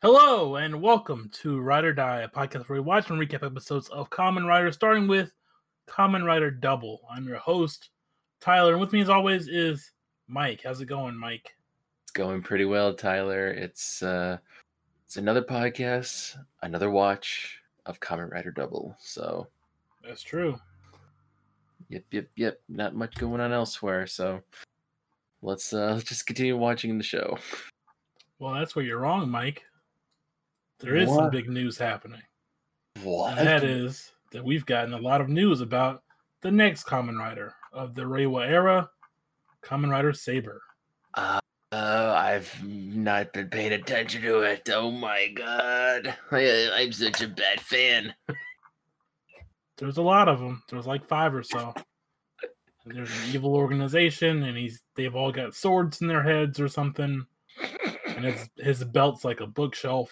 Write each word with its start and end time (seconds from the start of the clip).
Hello 0.00 0.54
and 0.54 0.80
welcome 0.80 1.28
to 1.42 1.58
Ride 1.58 1.84
or 1.84 1.92
Die, 1.92 2.20
a 2.20 2.28
podcast 2.28 2.68
where 2.68 2.78
we 2.78 2.84
watch 2.84 3.10
and 3.10 3.20
recap 3.20 3.44
episodes 3.44 3.88
of 3.88 4.08
Kamen 4.10 4.46
Rider, 4.46 4.70
starting 4.70 5.08
with 5.08 5.32
Kamen 5.88 6.24
Rider 6.24 6.52
Double. 6.52 7.00
I'm 7.10 7.26
your 7.26 7.38
host, 7.38 7.90
Tyler, 8.40 8.74
and 8.74 8.80
with 8.80 8.92
me 8.92 9.00
as 9.00 9.08
always 9.08 9.48
is 9.48 9.90
Mike. 10.28 10.60
How's 10.62 10.80
it 10.80 10.86
going, 10.86 11.16
Mike? 11.16 11.52
It's 12.04 12.12
going 12.12 12.42
pretty 12.42 12.64
well, 12.64 12.94
Tyler. 12.94 13.48
It's 13.48 14.00
uh 14.00 14.38
it's 15.04 15.16
another 15.16 15.42
podcast, 15.42 16.36
another 16.62 16.90
watch 16.90 17.58
of 17.84 17.98
Kamen 17.98 18.30
Rider 18.30 18.52
Double. 18.52 18.94
So 19.00 19.48
That's 20.06 20.22
true. 20.22 20.60
yep, 21.88 22.04
yep, 22.12 22.28
yep. 22.36 22.60
Not 22.68 22.94
much 22.94 23.16
going 23.16 23.40
on 23.40 23.52
elsewhere. 23.52 24.06
So 24.06 24.42
let's 25.42 25.72
uh 25.72 25.90
let's 25.94 26.04
just 26.04 26.24
continue 26.24 26.56
watching 26.56 26.98
the 26.98 27.02
show. 27.04 27.36
Well, 28.38 28.54
that's 28.54 28.76
where 28.76 28.84
you're 28.84 29.00
wrong, 29.00 29.28
Mike. 29.28 29.64
There 30.80 30.96
is 30.96 31.08
some 31.08 31.30
big 31.30 31.48
news 31.48 31.76
happening. 31.76 32.22
What? 33.02 33.38
And 33.38 33.46
that 33.46 33.64
is 33.64 34.12
that 34.32 34.44
we've 34.44 34.66
gotten 34.66 34.94
a 34.94 34.98
lot 34.98 35.20
of 35.20 35.28
news 35.28 35.60
about 35.60 36.02
the 36.42 36.50
next 36.50 36.86
Kamen 36.86 37.18
Rider 37.18 37.54
of 37.72 37.94
the 37.94 38.02
Reiwa 38.02 38.46
era, 38.46 38.90
Kamen 39.62 39.90
Rider 39.90 40.12
Saber. 40.12 40.62
Uh, 41.14 41.40
uh, 41.72 42.14
I've 42.16 42.64
not 42.64 43.32
been 43.32 43.48
paying 43.48 43.72
attention 43.72 44.22
to 44.22 44.40
it. 44.40 44.68
Oh 44.72 44.90
my 44.90 45.28
god. 45.34 46.16
I, 46.30 46.70
I'm 46.74 46.92
such 46.92 47.22
a 47.22 47.28
bad 47.28 47.60
fan. 47.60 48.14
There's 49.76 49.98
a 49.98 50.02
lot 50.02 50.28
of 50.28 50.40
them. 50.40 50.62
There's 50.70 50.86
like 50.86 51.06
five 51.06 51.34
or 51.34 51.42
so. 51.42 51.74
There's 52.86 53.10
an 53.10 53.34
evil 53.34 53.54
organization, 53.54 54.44
and 54.44 54.56
he's 54.56 54.80
they've 54.94 55.14
all 55.14 55.30
got 55.30 55.54
swords 55.54 56.00
in 56.00 56.08
their 56.08 56.22
heads 56.22 56.58
or 56.58 56.68
something, 56.68 57.26
and 58.06 58.24
his 58.24 58.48
his 58.56 58.84
belt's 58.84 59.24
like 59.24 59.40
a 59.40 59.46
bookshelf. 59.46 60.10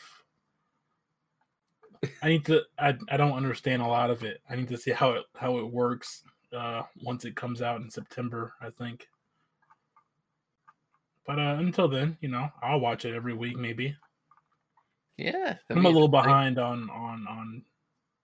I 2.23 2.29
need 2.29 2.45
to. 2.47 2.63
I 2.79 2.95
I 3.09 3.17
don't 3.17 3.33
understand 3.33 3.83
a 3.83 3.87
lot 3.87 4.11
of 4.11 4.23
it. 4.25 4.41
I 4.49 4.57
need 4.57 4.69
to 4.69 4.77
see 4.77 4.91
how 4.93 5.13
it 5.13 5.25
how 5.37 5.59
it 5.59 5.71
works 5.71 6.23
uh, 6.57 6.83
once 7.03 7.25
it 7.25 7.37
comes 7.37 7.63
out 7.63 7.81
in 7.81 7.91
September. 7.91 8.55
I 8.61 8.71
think. 8.71 9.09
But 11.27 11.39
uh, 11.39 11.57
until 11.59 11.89
then, 11.89 12.17
you 12.21 12.29
know, 12.29 12.49
I'll 12.63 12.79
watch 12.81 13.05
it 13.05 13.15
every 13.15 13.35
week. 13.35 13.57
Maybe 13.57 13.97
Yeah. 15.17 15.57
I'm 15.71 15.85
a 15.85 15.89
little 15.91 16.07
behind 16.09 16.59
on 16.59 16.89
on 16.91 17.27
on 17.29 17.65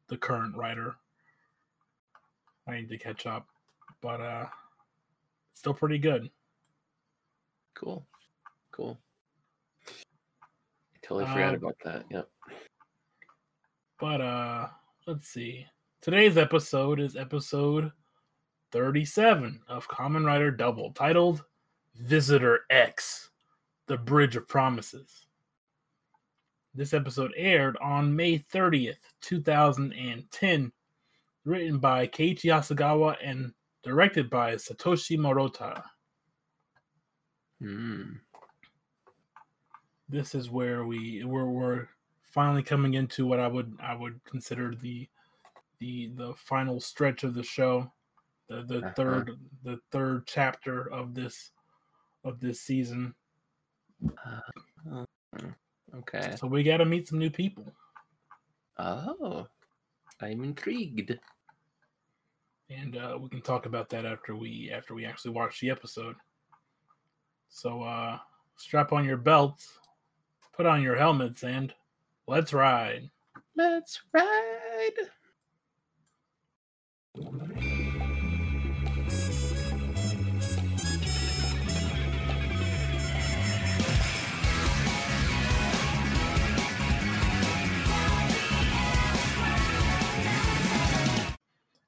the 0.09 0.17
current 0.17 0.57
writer. 0.57 0.95
I 2.69 2.77
need 2.77 2.89
to 2.91 2.99
catch 2.99 3.27
up, 3.27 3.49
but 4.03 4.21
uh, 4.21 4.47
still 5.55 5.75
pretty 5.75 5.99
good. 5.99 6.31
Cool. 7.75 8.07
Cool. 8.71 8.97
I 9.89 9.91
totally 11.03 11.27
forgot 11.27 11.55
Uh, 11.55 11.57
about 11.57 11.77
that. 11.85 12.05
Yep. 12.11 12.29
But 14.03 14.21
uh, 14.21 14.67
let's 15.07 15.29
see. 15.29 15.65
Today's 16.01 16.37
episode 16.37 16.99
is 16.99 17.15
episode 17.15 17.93
37 18.73 19.61
of 19.69 19.87
Kamen 19.87 20.27
Rider 20.27 20.51
Double, 20.51 20.91
titled 20.91 21.45
Visitor 21.95 22.63
X: 22.69 23.31
The 23.87 23.97
Bridge 23.97 24.35
of 24.35 24.49
Promises. 24.49 25.29
This 26.75 26.95
episode 26.95 27.33
aired 27.37 27.77
on 27.81 28.17
May 28.17 28.41
30th, 28.41 28.97
2010, 29.21 30.73
written 31.45 31.79
by 31.79 32.09
Keiichi 32.09 32.51
Hasegawa 32.51 33.15
and 33.25 33.53
directed 33.85 34.29
by 34.29 34.57
Satoshi 34.57 35.17
Morota. 35.17 35.81
Hmm. 37.61 38.15
this 40.09 40.35
is 40.35 40.51
where 40.51 40.87
we 40.87 41.23
we're, 41.23 41.45
we're 41.45 41.89
finally 42.33 42.63
coming 42.63 42.95
into 42.95 43.27
what 43.27 43.39
I 43.41 43.47
would 43.47 43.77
I 43.81 43.95
would 43.95 44.21
consider 44.25 44.75
the 44.75 45.09
the 45.81 46.13
the 46.17 46.35
final 46.37 46.81
stretch 46.81 47.25
of 47.25 47.35
the 47.35 47.43
show, 47.43 47.93
the 48.49 48.63
the 48.63 48.79
Uh-huh. 48.79 48.93
third 48.97 49.39
the 49.63 49.79
third 49.91 50.27
chapter 50.27 50.91
of 50.93 51.15
this 51.15 51.53
of 52.25 52.41
this 52.41 52.61
season. 52.61 53.15
Uh, 54.27 55.05
okay. 55.97 56.37
So 56.39 56.47
we 56.47 56.63
got 56.63 56.79
to 56.79 56.85
meet 56.85 57.09
some 57.09 57.19
new 57.19 57.31
people, 57.31 57.75
Oh, 58.79 59.47
I'm 60.21 60.45
intrigued. 60.45 61.19
and 62.71 62.97
uh, 62.97 63.19
we 63.21 63.29
can 63.29 63.43
talk 63.43 63.67
about 63.67 63.89
that 63.91 64.07
after 64.07 64.35
we 64.37 64.71
after 64.73 64.95
we 64.95 65.05
actually 65.05 65.33
watch 65.33 65.61
the 65.61 65.71
episode. 65.71 66.17
So 67.49 67.83
uh, 67.83 68.19
strap 68.57 68.93
on 68.93 69.05
your 69.05 69.19
belts, 69.19 69.79
put 70.53 70.65
on 70.67 70.83
your 70.83 70.97
helmets, 70.97 71.45
and 71.45 71.75
let's 72.27 72.53
ride. 72.53 73.11
Let's 73.57 74.01
ride. 74.13 74.91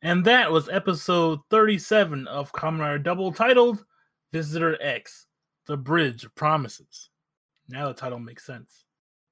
And 0.05 0.23
that 0.27 0.53
was 0.53 0.69
episode 0.69 1.41
37 1.49 2.29
of 2.29 2.53
Rider 2.63 2.99
Double 2.99 3.33
titled 3.33 3.87
Visitor 4.33 4.77
X, 4.83 5.27
The 5.67 5.79
Bridge 5.79 6.25
of 6.25 6.35
Promises. 6.35 7.09
Now 7.71 7.89
the 7.89 7.95
title 7.95 8.19
makes 8.19 8.45
sense. 8.45 8.84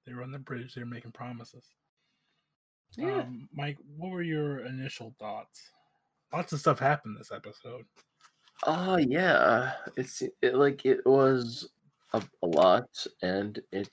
They 0.07 0.15
were 0.15 0.23
on 0.23 0.33
the 0.33 0.39
bridge, 0.39 0.75
they 0.75 0.83
were 0.83 0.87
making 0.87 1.13
promises. 1.13 1.65
Yeah. 2.97 3.21
Um, 3.21 3.49
Mike, 3.53 3.79
what 3.97 4.11
were 4.11 4.23
your 4.23 4.67
initial 4.67 5.15
thoughts? 5.19 5.71
Lots 6.33 6.53
of 6.53 6.61
stuff 6.61 6.79
happened 6.79 7.17
this 7.19 7.33
episode. 7.33 7.85
Oh 8.65 8.97
yeah. 8.97 9.73
It's 9.97 10.23
it, 10.23 10.55
like 10.55 10.85
it 10.85 11.05
was 11.07 11.69
a, 12.13 12.23
a 12.43 12.47
lot, 12.47 12.89
and 13.23 13.61
it 13.73 13.91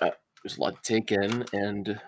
uh, 0.00 0.10
there's 0.42 0.58
a 0.58 0.60
lot 0.60 0.82
to 0.82 0.94
take 0.94 1.12
in, 1.12 1.44
and 1.52 2.00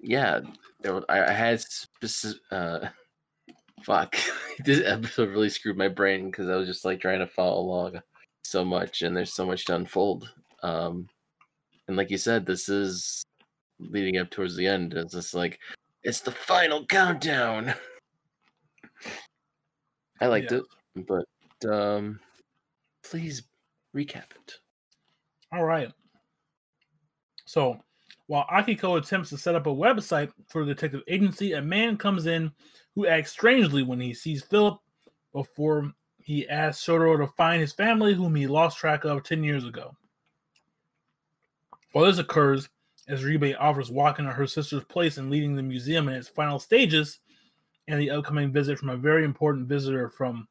yeah, 0.00 0.40
there 0.80 0.94
was, 0.94 1.04
I, 1.08 1.24
I 1.24 1.32
had 1.32 1.60
specific. 1.60 2.40
Uh, 2.50 2.88
fuck, 3.82 4.16
this 4.64 4.82
episode 4.84 5.30
really 5.30 5.48
screwed 5.48 5.76
my 5.76 5.88
brain 5.88 6.30
because 6.30 6.48
I 6.48 6.56
was 6.56 6.68
just 6.68 6.84
like 6.84 7.00
trying 7.00 7.20
to 7.20 7.26
follow 7.26 7.60
along 7.60 8.00
so 8.42 8.64
much, 8.64 9.02
and 9.02 9.16
there's 9.16 9.34
so 9.34 9.46
much 9.46 9.64
to 9.66 9.76
unfold. 9.76 10.32
Um, 10.62 11.08
and 11.88 11.96
like 11.96 12.10
you 12.10 12.18
said, 12.18 12.46
this 12.46 12.68
is 12.68 13.22
leading 13.78 14.18
up 14.18 14.30
towards 14.30 14.56
the 14.56 14.66
end. 14.66 14.94
It's 14.94 15.14
just 15.14 15.34
like 15.34 15.58
it's 16.02 16.20
the 16.20 16.32
final 16.32 16.84
countdown. 16.86 17.74
I 20.20 20.26
liked 20.26 20.52
Yeah. 20.52 20.58
it, 20.58 20.64
but 21.06 21.70
um, 21.70 22.20
please 23.04 23.42
recap 23.94 24.30
it. 24.34 24.58
All 25.52 25.64
right. 25.64 25.92
So, 27.44 27.80
while 28.26 28.46
Akiko 28.50 28.98
attempts 28.98 29.28
to 29.30 29.38
set 29.38 29.54
up 29.54 29.66
a 29.66 29.70
website 29.70 30.32
for 30.48 30.64
the 30.64 30.74
detective 30.74 31.02
agency, 31.06 31.52
a 31.52 31.62
man 31.62 31.96
comes 31.96 32.26
in 32.26 32.50
who 32.94 33.06
acts 33.06 33.30
strangely 33.30 33.82
when 33.82 34.00
he 34.00 34.12
sees 34.14 34.42
Philip 34.42 34.78
before 35.32 35.92
he 36.18 36.48
asks 36.48 36.84
Shotaro 36.84 37.18
to 37.18 37.32
find 37.34 37.60
his 37.60 37.72
family, 37.72 38.14
whom 38.14 38.34
he 38.34 38.46
lost 38.48 38.78
track 38.78 39.04
of 39.04 39.22
10 39.22 39.44
years 39.44 39.64
ago. 39.64 39.94
While 41.96 42.04
this 42.04 42.18
occurs, 42.18 42.68
as 43.08 43.24
Ribe 43.24 43.54
offers 43.58 43.90
walking 43.90 44.26
to 44.26 44.30
her 44.30 44.46
sister's 44.46 44.84
place 44.84 45.16
and 45.16 45.30
leading 45.30 45.56
the 45.56 45.62
museum 45.62 46.08
in 46.08 46.14
its 46.14 46.28
final 46.28 46.58
stages, 46.58 47.20
and 47.88 47.98
the 47.98 48.10
upcoming 48.10 48.52
visit 48.52 48.78
from 48.78 48.90
a 48.90 48.98
very 48.98 49.24
important 49.24 49.66
visitor 49.66 50.10
from 50.10 50.46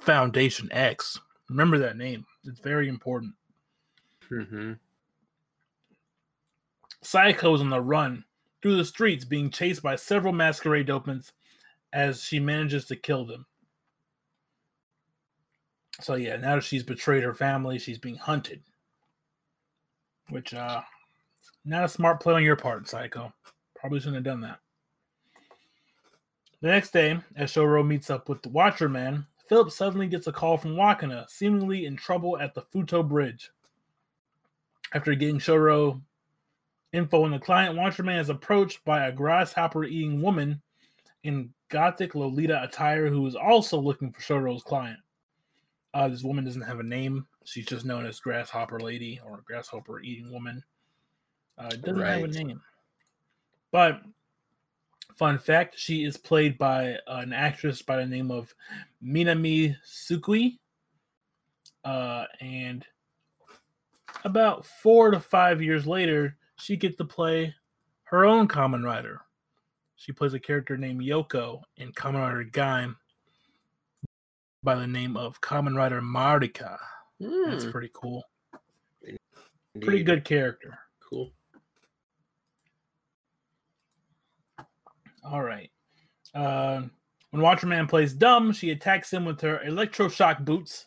Foundation 0.00 0.68
X. 0.70 1.18
Remember 1.48 1.78
that 1.78 1.96
name, 1.96 2.26
it's 2.44 2.60
very 2.60 2.90
important. 2.90 3.32
Mm-hmm. 4.30 4.72
Saeko 7.02 7.54
is 7.54 7.62
on 7.62 7.70
the 7.70 7.80
run 7.80 8.26
through 8.60 8.76
the 8.76 8.84
streets, 8.84 9.24
being 9.24 9.48
chased 9.48 9.82
by 9.82 9.96
several 9.96 10.34
masquerade 10.34 10.88
dopants 10.88 11.32
as 11.94 12.22
she 12.22 12.38
manages 12.38 12.84
to 12.84 12.96
kill 12.96 13.24
them. 13.24 13.46
So 16.02 16.16
yeah, 16.16 16.36
now 16.36 16.56
that 16.56 16.64
she's 16.64 16.82
betrayed 16.82 17.22
her 17.22 17.32
family, 17.32 17.78
she's 17.78 17.98
being 17.98 18.16
hunted. 18.16 18.60
Which 20.32 20.54
uh 20.54 20.80
not 21.66 21.84
a 21.84 21.88
smart 21.88 22.20
play 22.20 22.32
on 22.34 22.42
your 22.42 22.56
part, 22.56 22.84
Saeko. 22.84 23.30
Probably 23.76 24.00
shouldn't 24.00 24.16
have 24.16 24.24
done 24.24 24.40
that. 24.40 24.60
The 26.62 26.68
next 26.68 26.92
day, 26.92 27.20
as 27.36 27.52
Shoro 27.52 27.86
meets 27.86 28.08
up 28.08 28.30
with 28.30 28.40
the 28.40 28.48
Watcher 28.48 28.88
Man, 28.88 29.26
Philip 29.48 29.70
suddenly 29.70 30.06
gets 30.06 30.28
a 30.28 30.32
call 30.32 30.56
from 30.56 30.74
Wakana, 30.74 31.28
seemingly 31.28 31.84
in 31.84 31.96
trouble 31.96 32.38
at 32.38 32.54
the 32.54 32.62
Futo 32.62 33.06
Bridge. 33.06 33.50
After 34.94 35.14
getting 35.14 35.38
Shoro 35.38 36.00
info 36.94 37.24
on 37.24 37.32
the 37.32 37.38
client, 37.38 37.76
Watcher 37.76 38.02
Man 38.02 38.18
is 38.18 38.30
approached 38.30 38.82
by 38.86 39.06
a 39.06 39.12
grasshopper 39.12 39.84
eating 39.84 40.22
woman 40.22 40.62
in 41.24 41.52
gothic 41.68 42.14
Lolita 42.14 42.62
attire 42.62 43.08
who 43.08 43.26
is 43.26 43.36
also 43.36 43.78
looking 43.78 44.10
for 44.10 44.20
Shotaro's 44.20 44.62
client. 44.62 44.98
Uh, 45.92 46.08
this 46.08 46.22
woman 46.22 46.44
doesn't 46.44 46.62
have 46.62 46.80
a 46.80 46.84
name. 46.84 47.26
She's 47.44 47.66
just 47.66 47.84
known 47.84 48.06
as 48.06 48.20
Grasshopper 48.20 48.80
Lady 48.80 49.20
or 49.24 49.42
Grasshopper 49.46 50.00
Eating 50.00 50.32
Woman. 50.32 50.62
Uh, 51.58 51.70
it 51.72 51.82
doesn't 51.82 52.00
have 52.00 52.22
a 52.24 52.28
name. 52.28 52.60
But 53.70 54.02
fun 55.16 55.38
fact, 55.38 55.78
she 55.78 56.04
is 56.04 56.16
played 56.16 56.58
by 56.58 56.98
an 57.06 57.32
actress 57.32 57.82
by 57.82 57.96
the 57.96 58.06
name 58.06 58.30
of 58.30 58.54
Minami 59.04 59.76
Tsukui. 59.86 60.58
Uh, 61.84 62.26
and 62.40 62.84
about 64.24 64.64
four 64.64 65.10
to 65.10 65.20
five 65.20 65.60
years 65.60 65.86
later, 65.86 66.36
she 66.56 66.76
gets 66.76 66.96
to 66.96 67.04
play 67.04 67.54
her 68.04 68.24
own 68.24 68.46
Kamen 68.46 68.84
Rider. 68.84 69.20
She 69.96 70.12
plays 70.12 70.34
a 70.34 70.40
character 70.40 70.76
named 70.76 71.00
Yoko 71.00 71.62
in 71.76 71.92
Kamen 71.92 72.20
Rider 72.20 72.44
Gaim 72.44 72.96
by 74.62 74.74
the 74.74 74.86
name 74.86 75.16
of 75.16 75.40
Kamen 75.40 75.76
Rider 75.76 76.00
Marika. 76.00 76.78
That's 77.46 77.64
Hmm, 77.64 77.70
pretty 77.70 77.90
cool. 77.94 78.24
Pretty 79.80 80.02
good 80.02 80.24
character. 80.24 80.78
Cool. 81.00 81.32
All 85.24 85.42
right. 85.42 85.70
Uh, 86.34 86.82
when 87.30 87.42
Watcherman 87.42 87.88
plays 87.88 88.12
dumb, 88.12 88.52
she 88.52 88.70
attacks 88.70 89.12
him 89.12 89.24
with 89.24 89.40
her 89.40 89.60
electroshock 89.66 90.44
boots 90.44 90.86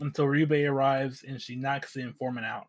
until 0.00 0.24
Ryubei 0.26 0.68
arrives 0.68 1.24
and 1.26 1.40
she 1.40 1.54
knocks 1.54 1.92
the 1.92 2.00
informant 2.00 2.46
out. 2.46 2.66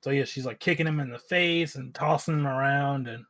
So 0.00 0.10
yeah, 0.10 0.24
she's 0.24 0.46
like 0.46 0.58
kicking 0.58 0.86
him 0.86 1.00
in 1.00 1.10
the 1.10 1.18
face 1.18 1.74
and 1.76 1.94
tossing 1.94 2.34
him 2.34 2.46
around, 2.46 3.08
and 3.08 3.24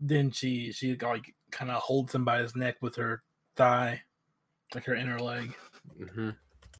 then 0.00 0.30
she 0.30 0.72
she 0.72 0.96
like 0.96 1.32
kind 1.52 1.70
of 1.70 1.80
holds 1.80 2.14
him 2.14 2.24
by 2.24 2.40
his 2.40 2.56
neck 2.56 2.76
with 2.80 2.96
her 2.96 3.22
thigh, 3.54 4.02
like 4.74 4.84
her 4.84 4.96
inner 4.96 5.18
leg, 5.20 5.54
hmm 6.14 6.30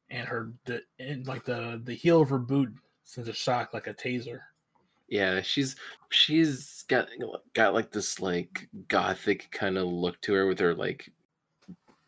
and 0.09 0.27
her 0.27 0.51
the 0.65 0.81
and 0.99 1.27
like 1.27 1.45
the 1.45 1.81
the 1.83 1.93
heel 1.93 2.21
of 2.21 2.29
her 2.29 2.37
boot 2.37 2.69
sends 3.03 3.29
a 3.29 3.33
shock 3.33 3.73
like 3.73 3.87
a 3.87 3.93
taser. 3.93 4.39
Yeah, 5.09 5.41
she's 5.41 5.75
she's 6.09 6.83
got 6.87 7.07
got 7.53 7.73
like 7.73 7.91
this 7.91 8.19
like 8.19 8.67
gothic 8.87 9.49
kind 9.51 9.77
of 9.77 9.87
look 9.87 10.19
to 10.21 10.33
her 10.33 10.47
with 10.47 10.59
her 10.59 10.75
like 10.75 11.09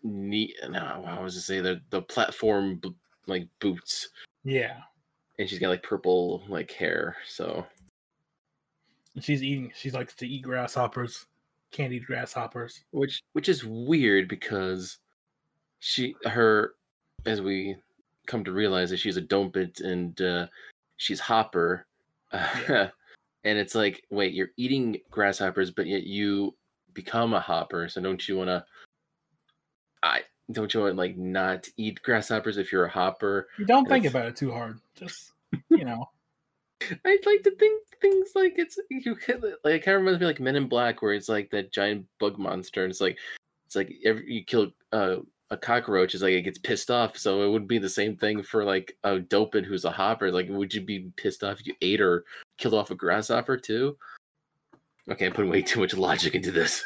neat. 0.04 0.56
No, 0.68 1.04
how 1.06 1.24
was 1.24 1.36
to 1.36 1.42
say 1.42 1.62
the 1.62 1.82
the 1.90 2.02
platform 2.02 2.76
b- 2.76 2.96
like 3.28 3.48
boots, 3.60 4.10
Yeah, 4.44 4.78
and 5.38 5.50
she's 5.50 5.60
got 5.60 5.70
like 5.70 5.84
purple 5.84 6.44
like 6.48 6.72
hair. 6.72 7.16
So 7.28 7.66
and 9.16 9.24
she's 9.24 9.44
eating. 9.44 9.72
She 9.76 9.92
likes 9.92 10.14
to 10.16 10.28
eat 10.28 10.44
grasshoppers, 10.44 11.26
candied 11.72 12.06
grasshoppers. 12.06 12.84
which 12.92 13.22
which 13.34 13.48
is 13.48 13.64
weird 13.64 14.28
because 14.28 14.98
she 15.80 16.16
her 16.26 16.74
as 17.26 17.42
we 17.42 17.78
come 18.30 18.44
to 18.46 18.52
realize 18.52 18.90
that 18.92 18.98
she's 18.98 19.18
a 19.18 19.22
dopant 19.22 19.82
and 19.82 20.22
uh, 20.22 20.48
she's 20.98 21.20
hopper. 21.20 21.86
And 23.46 23.58
it's 23.58 23.74
like 23.74 24.04
wait 24.10 24.34
you're 24.34 24.52
eating 24.58 24.98
grasshoppers 25.10 25.72
but 25.72 25.88
yet 25.88 26.04
you 26.04 26.56
become 26.94 27.34
a 27.34 27.40
hopper. 27.40 27.88
So 27.88 28.02
don't 28.02 28.28
you 28.28 28.36
want 28.36 28.50
to 28.50 28.66
i 30.04 30.22
don't 30.52 30.74
you 30.74 30.82
want 30.82 30.94
to 30.94 30.98
like 30.98 31.18
not 31.18 31.68
eat 31.78 32.02
grasshoppers 32.04 32.58
if 32.58 32.72
you're 32.72 32.86
a 32.86 32.92
hopper? 32.92 33.48
You 33.58 33.66
don't 33.66 33.88
think 33.88 34.06
about 34.06 34.26
it 34.26 34.36
too 34.36 34.52
hard. 34.52 34.80
Just 34.94 35.32
you 35.70 35.86
know, 35.86 36.10
i'd 37.06 37.26
like 37.26 37.44
to 37.44 37.56
think 37.58 37.84
things 38.02 38.32
like 38.36 38.54
it's 38.58 38.78
you 38.90 39.16
can 39.16 39.42
like 39.64 39.76
it 39.76 39.86
kind 39.86 39.96
of 39.96 40.02
reminds 40.02 40.20
me 40.20 40.26
like 40.26 40.40
men 40.40 40.56
in 40.56 40.68
black 40.68 41.02
where 41.02 41.14
it's 41.14 41.30
like 41.30 41.50
that 41.52 41.72
giant 41.72 42.06
bug 42.20 42.38
monster 42.38 42.84
and 42.84 42.92
it's 42.92 43.02
like 43.02 43.18
it's 43.66 43.76
like 43.76 43.94
every 44.06 44.32
you 44.32 44.44
kill 44.44 44.72
uh, 44.92 45.18
a 45.52 45.58
cockroach 45.58 46.14
is 46.14 46.22
like 46.22 46.34
it 46.34 46.44
gets 46.44 46.58
pissed 46.60 46.92
off 46.92 47.18
so 47.18 47.42
it 47.44 47.50
would 47.50 47.68
be 47.68 47.78
the 47.80 47.90
same 47.90 48.16
thing 48.16 48.44
for 48.44 48.64
like 48.64 48.96
a 49.04 49.18
dopant 49.18 49.66
who's 49.66 49.86
a 49.86 49.92
hopper 49.92 50.32
like 50.32 50.48
would 50.50 50.74
you 50.74 50.82
be 50.82 51.12
pissed 51.16 51.44
off 51.44 51.60
if 51.60 51.66
you 51.68 51.74
ate 51.82 52.00
or 52.02 52.24
killed 52.58 52.76
off 52.76 52.92
a 52.92 52.96
grasshopper 52.96 53.58
too 53.58 53.98
okay 55.10 55.26
i'm 55.26 55.34
putting 55.34 55.50
way 55.50 55.62
too 55.64 55.80
much 55.80 55.96
logic 55.96 56.36
into 56.36 56.52
this 56.52 56.84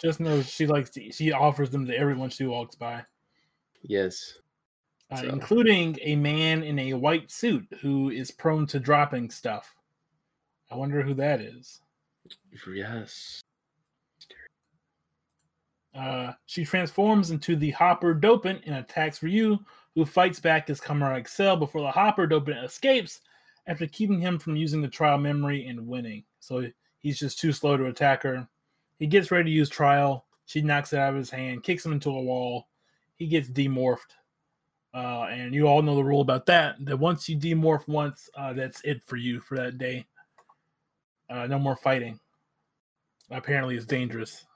just 0.00 0.20
know 0.20 0.40
she 0.42 0.64
likes 0.66 0.90
to. 0.90 1.10
She 1.10 1.32
offers 1.32 1.70
them 1.70 1.84
to 1.86 1.96
everyone 1.98 2.30
she 2.30 2.46
walks 2.46 2.76
by, 2.76 3.02
yes 3.82 4.38
uh, 5.10 5.16
So- 5.16 5.28
including 5.28 5.98
a 6.02 6.14
man 6.14 6.62
in 6.62 6.78
a 6.78 6.92
white 6.94 7.30
suit 7.32 7.66
who 7.80 8.10
is 8.10 8.30
prone 8.30 8.64
to 8.68 8.78
dropping 8.78 9.28
stuff. 9.30 9.74
I 10.70 10.76
wonder 10.76 11.02
who 11.02 11.14
that 11.14 11.40
is. 11.40 11.80
yes 12.72 13.40
Uh, 15.98 16.32
she 16.46 16.64
transforms 16.64 17.32
into 17.32 17.56
the 17.56 17.70
Hopper 17.72 18.14
Dopant 18.14 18.60
and 18.66 18.76
attacks 18.76 19.22
Ryu, 19.22 19.58
who 19.94 20.04
fights 20.04 20.38
back 20.38 20.70
as 20.70 20.80
Kamen 20.80 21.02
Rider 21.02 21.24
Accel 21.24 21.58
before 21.58 21.80
the 21.80 21.90
Hopper 21.90 22.28
Dopant 22.28 22.64
escapes 22.64 23.20
after 23.66 23.86
keeping 23.86 24.20
him 24.20 24.38
from 24.38 24.54
using 24.54 24.80
the 24.80 24.88
trial 24.88 25.18
memory 25.18 25.66
and 25.66 25.88
winning. 25.88 26.22
So 26.38 26.66
he's 27.00 27.18
just 27.18 27.40
too 27.40 27.52
slow 27.52 27.76
to 27.76 27.86
attack 27.86 28.22
her. 28.22 28.46
He 28.98 29.06
gets 29.06 29.32
ready 29.32 29.50
to 29.50 29.56
use 29.56 29.68
trial. 29.68 30.24
She 30.46 30.62
knocks 30.62 30.92
it 30.92 31.00
out 31.00 31.10
of 31.10 31.16
his 31.16 31.30
hand, 31.30 31.64
kicks 31.64 31.84
him 31.84 31.92
into 31.92 32.10
a 32.10 32.22
wall. 32.22 32.68
He 33.16 33.26
gets 33.26 33.48
demorphed. 33.48 34.14
Uh, 34.94 35.26
and 35.30 35.52
you 35.52 35.66
all 35.66 35.82
know 35.82 35.96
the 35.96 36.04
rule 36.04 36.20
about 36.20 36.46
that 36.46 36.76
that 36.84 36.98
once 36.98 37.28
you 37.28 37.36
demorph 37.36 37.86
once, 37.88 38.30
uh, 38.36 38.52
that's 38.52 38.80
it 38.84 39.02
for 39.04 39.16
you 39.16 39.40
for 39.40 39.56
that 39.56 39.78
day. 39.78 40.06
Uh, 41.28 41.46
no 41.46 41.58
more 41.58 41.76
fighting. 41.76 42.18
Apparently, 43.30 43.76
it's 43.76 43.84
dangerous. 43.84 44.46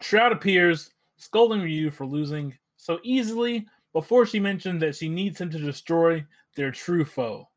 Shroud 0.00 0.32
appears, 0.32 0.90
scolding 1.16 1.62
Ryu 1.62 1.90
for 1.90 2.06
losing 2.06 2.56
so 2.76 3.00
easily 3.02 3.66
before 3.92 4.26
she 4.26 4.38
mentioned 4.38 4.80
that 4.82 4.94
she 4.94 5.08
needs 5.08 5.40
him 5.40 5.50
to 5.50 5.58
destroy 5.58 6.24
their 6.54 6.70
true 6.70 7.04
foe, 7.04 7.48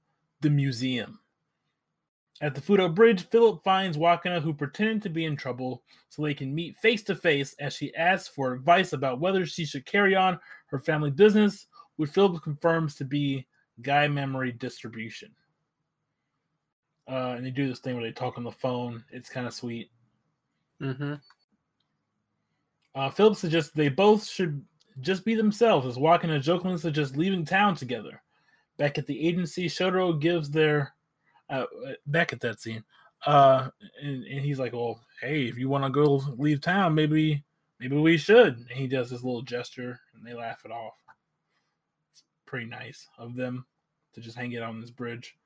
the 0.42 0.50
museum. 0.50 1.20
At 2.42 2.56
the 2.56 2.62
Futo 2.62 2.94
Bridge, 2.94 3.28
Philip 3.28 3.62
finds 3.64 3.98
Wakana, 3.98 4.42
who 4.42 4.54
pretended 4.54 5.02
to 5.02 5.10
be 5.10 5.26
in 5.26 5.36
trouble, 5.36 5.84
so 6.08 6.22
they 6.22 6.34
can 6.34 6.56
meet 6.56 6.78
face 6.78 7.04
to 7.04 7.16
face 7.16 7.54
as 7.60 7.74
she 7.74 7.94
asks 7.96 8.30
for 8.30 8.54
advice 8.54 8.94
about 8.94 9.20
whether 9.20 9.46
she 9.46 9.66
should 9.66 9.86
carry 9.86 10.16
on 10.16 10.40
her 10.68 10.80
family 10.80 11.12
business, 11.12 11.68
which 11.98 12.12
Philip 12.12 12.42
confirms 12.42 12.96
to 12.96 13.04
be 13.04 13.46
Gaia 13.82 14.08
Memory 14.08 14.54
Distribution. 14.54 15.32
Uh, 17.10 17.34
and 17.36 17.46
they 17.46 17.52
do 17.52 17.68
this 17.68 17.80
thing 17.80 17.96
where 17.96 18.04
they 18.06 18.14
talk 18.14 18.38
on 18.38 18.46
the 18.46 18.52
phone. 18.52 19.04
It's 19.12 19.30
kind 19.30 19.46
of 19.46 19.54
sweet. 19.54 19.92
mm-hmm 20.82 21.16
Uh, 23.00 23.10
Philip 23.10 23.38
suggests 23.38 23.72
they 23.72 23.88
both 23.88 24.28
should 24.28 24.62
just 25.00 25.24
be 25.24 25.34
themselves, 25.34 25.88
as 25.88 25.96
Wakana 25.96 26.42
jokingly 26.42 26.78
suggests 26.78 27.16
leaving 27.16 27.46
town 27.46 27.74
together. 27.74 28.22
Back 28.76 28.98
at 28.98 29.08
the 29.08 29.26
agency, 29.26 29.68
Shotaro 29.68 30.20
gives 30.20 30.52
their 30.52 30.94
uh, 31.50 31.64
back 32.08 32.34
at 32.34 32.42
that 32.42 32.60
scene, 32.60 32.84
uh, 33.26 33.70
and, 34.02 34.26
and 34.26 34.42
he's 34.42 34.60
like, 34.60 34.74
"Well, 34.74 35.00
hey, 35.22 35.44
if 35.44 35.58
you 35.58 35.70
want 35.70 35.86
to 35.86 35.90
go 35.90 36.22
leave 36.36 36.60
town, 36.60 36.94
maybe 36.94 37.42
maybe 37.80 37.96
we 37.96 38.18
should." 38.18 38.58
And 38.58 38.72
he 38.72 38.86
does 38.86 39.10
this 39.10 39.24
little 39.24 39.44
gesture, 39.44 39.98
and 40.14 40.28
they 40.28 40.34
laugh 40.34 40.66
it 40.66 40.72
off. 40.72 40.96
It's 42.12 42.24
pretty 42.46 42.66
nice 42.66 43.08
of 43.18 43.34
them 43.34 43.66
to 44.14 44.20
just 44.20 44.36
hang 44.38 44.52
it 44.52 44.62
on 44.62 44.82
this 44.82 44.92
bridge. 44.92 45.38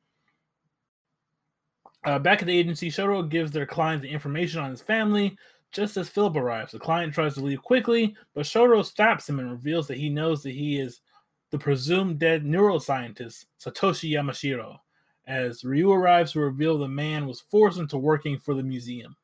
Uh, 2.03 2.17
back 2.17 2.41
at 2.41 2.47
the 2.47 2.57
agency, 2.57 2.89
Shotaro 2.89 3.29
gives 3.29 3.51
their 3.51 3.67
client 3.67 4.01
the 4.01 4.09
information 4.09 4.59
on 4.59 4.71
his 4.71 4.81
family, 4.81 5.37
just 5.73 5.97
as 5.97 6.07
Philip 6.07 6.35
arrives, 6.35 6.71
the 6.71 6.79
client 6.79 7.13
tries 7.13 7.33
to 7.33 7.41
leave 7.41 7.61
quickly, 7.61 8.15
but 8.33 8.45
Shotaro 8.45 8.85
stops 8.85 9.27
him 9.27 9.39
and 9.39 9.51
reveals 9.51 9.87
that 9.87 9.97
he 9.97 10.09
knows 10.09 10.43
that 10.43 10.51
he 10.51 10.79
is 10.79 11.01
the 11.49 11.57
presumed 11.57 12.19
dead 12.19 12.45
neuroscientist, 12.45 13.45
Satoshi 13.59 14.11
Yamashiro. 14.11 14.77
As 15.25 15.63
Ryu 15.63 15.91
arrives 15.91 16.33
to 16.33 16.39
reveal 16.39 16.77
the 16.77 16.87
man 16.87 17.25
was 17.25 17.41
forced 17.41 17.79
into 17.79 17.97
working 17.97 18.37
for 18.37 18.53
the 18.53 18.63
museum. 18.63 19.15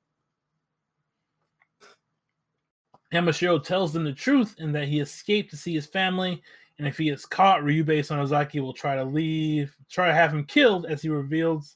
Yamashiro 3.13 3.63
tells 3.63 3.93
them 3.93 4.03
the 4.03 4.13
truth 4.13 4.55
and 4.59 4.73
that 4.73 4.87
he 4.87 4.99
escaped 4.99 5.49
to 5.51 5.57
see 5.57 5.73
his 5.73 5.85
family, 5.85 6.41
and 6.77 6.87
if 6.87 6.97
he 6.97 7.09
is 7.09 7.25
caught, 7.25 7.61
Ryubei 7.61 7.99
Sonozaki 7.99 8.61
will 8.61 8.73
try 8.73 8.95
to 8.95 9.03
leave, 9.03 9.75
try 9.89 10.07
to 10.07 10.13
have 10.13 10.33
him 10.33 10.45
killed, 10.45 10.85
as 10.85 11.01
he 11.01 11.09
reveals 11.09 11.75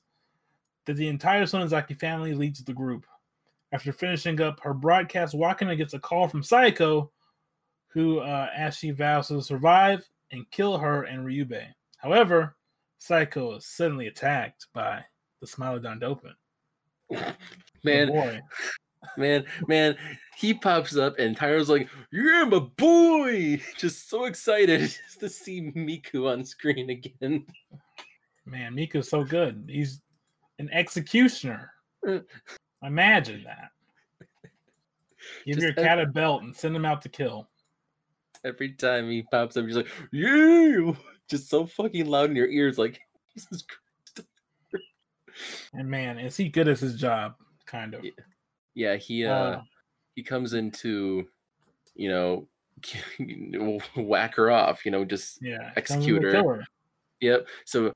that 0.86 0.96
the 0.96 1.08
entire 1.08 1.44
Sonozaki 1.44 2.00
family 2.00 2.34
leads 2.34 2.64
the 2.64 2.74
group. 2.74 3.06
After 3.74 3.92
finishing 3.92 4.40
up 4.40 4.60
her 4.62 4.74
broadcast, 4.74 5.34
Wakana 5.34 5.76
gets 5.76 5.96
a 5.96 6.00
call 6.00 6.28
from 6.28 6.44
Saeko, 6.44 7.10
who, 7.88 8.20
uh, 8.20 8.48
as 8.56 8.78
she 8.78 8.92
vows 8.92 9.28
to 9.28 9.42
survive 9.42 10.08
and 10.32 10.50
kill 10.52 10.78
her 10.78 11.04
and 11.04 11.26
Ryubei. 11.26 11.66
However, 11.98 12.56
Saeko 13.00 13.58
is 13.58 13.66
suddenly 13.66 14.08
attacked 14.08 14.68
by 14.74 15.04
the 15.42 15.48
Smilodon 15.48 16.00
Dopant. 16.00 16.36
Oh, 17.12 17.34
man 17.84 18.42
man, 19.18 19.46
man, 19.68 19.98
he 20.38 20.54
pops 20.54 20.96
up 20.96 21.18
and 21.20 21.36
Tyro's 21.36 21.70
like, 21.70 21.90
"Yeah, 22.12 22.46
my 22.46 22.60
boy!" 22.60 23.62
Just 23.78 24.10
so 24.10 24.26
excited 24.26 24.82
just 24.82 25.20
to 25.20 25.30
see 25.30 25.72
Miku 25.76 26.32
on 26.32 26.46
screen 26.46 26.90
again. 26.90 27.46
Man, 28.46 28.76
Miku's 28.76 29.10
so 29.10 29.24
good. 29.24 29.66
He's 29.68 30.02
an 30.60 30.70
executioner. 30.72 31.72
Imagine 32.84 33.44
that. 33.44 33.72
Give 35.46 35.56
Just 35.56 35.66
your 35.66 35.74
cat 35.74 36.00
a 36.00 36.06
belt 36.06 36.44
and 36.44 36.56
send 36.56 36.76
him 36.76 36.86
out 36.86 37.02
to 37.04 37.10
kill. 37.10 37.48
Every 38.46 38.74
time 38.74 39.10
he 39.10 39.24
pops 39.24 39.56
up, 39.56 39.66
he's 39.66 39.78
like, 39.78 39.88
"Yeah!" 40.12 40.94
Just 41.30 41.50
so 41.50 41.66
fucking 41.66 42.06
loud 42.08 42.30
in 42.30 42.36
your 42.36 42.50
ears, 42.50 42.78
like 42.78 43.00
Jesus 43.34 43.64
And 45.74 45.90
man, 45.90 46.20
is 46.20 46.36
he 46.36 46.50
good 46.50 46.68
at 46.68 46.80
his 46.80 46.96
job? 46.96 47.36
Kind 47.66 47.94
of. 47.94 48.04
Yeah. 48.04 48.12
Yeah, 48.76 48.96
he 48.96 49.26
uh, 49.26 49.34
Uh, 49.34 49.62
he 50.16 50.24
comes 50.24 50.54
into, 50.54 51.28
you 51.96 52.10
know, 52.10 52.48
whack 53.96 54.36
her 54.36 54.52
off. 54.52 54.86
You 54.86 54.92
know, 54.92 55.06
just 55.06 55.40
yeah. 55.42 55.72
execute 55.76 56.22
comes 56.22 56.34
in 56.34 56.42
to 56.42 56.50
her. 56.50 56.56
her. 56.58 56.64
Yep. 57.22 57.48
So, 57.66 57.94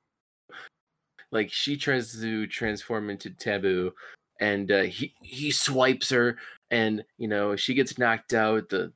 like, 1.32 1.52
she 1.52 1.76
tries 1.76 2.20
to 2.20 2.48
transform 2.48 3.10
into 3.10 3.30
Taboo, 3.32 3.92
and 4.40 4.72
uh, 4.72 4.84
he 4.84 5.14
he 5.22 5.52
swipes 5.52 6.10
her, 6.10 6.38
and 6.72 7.04
you 7.18 7.28
know 7.28 7.56
she 7.56 7.74
gets 7.74 7.98
knocked 7.98 8.34
out. 8.34 8.70
The 8.70 8.92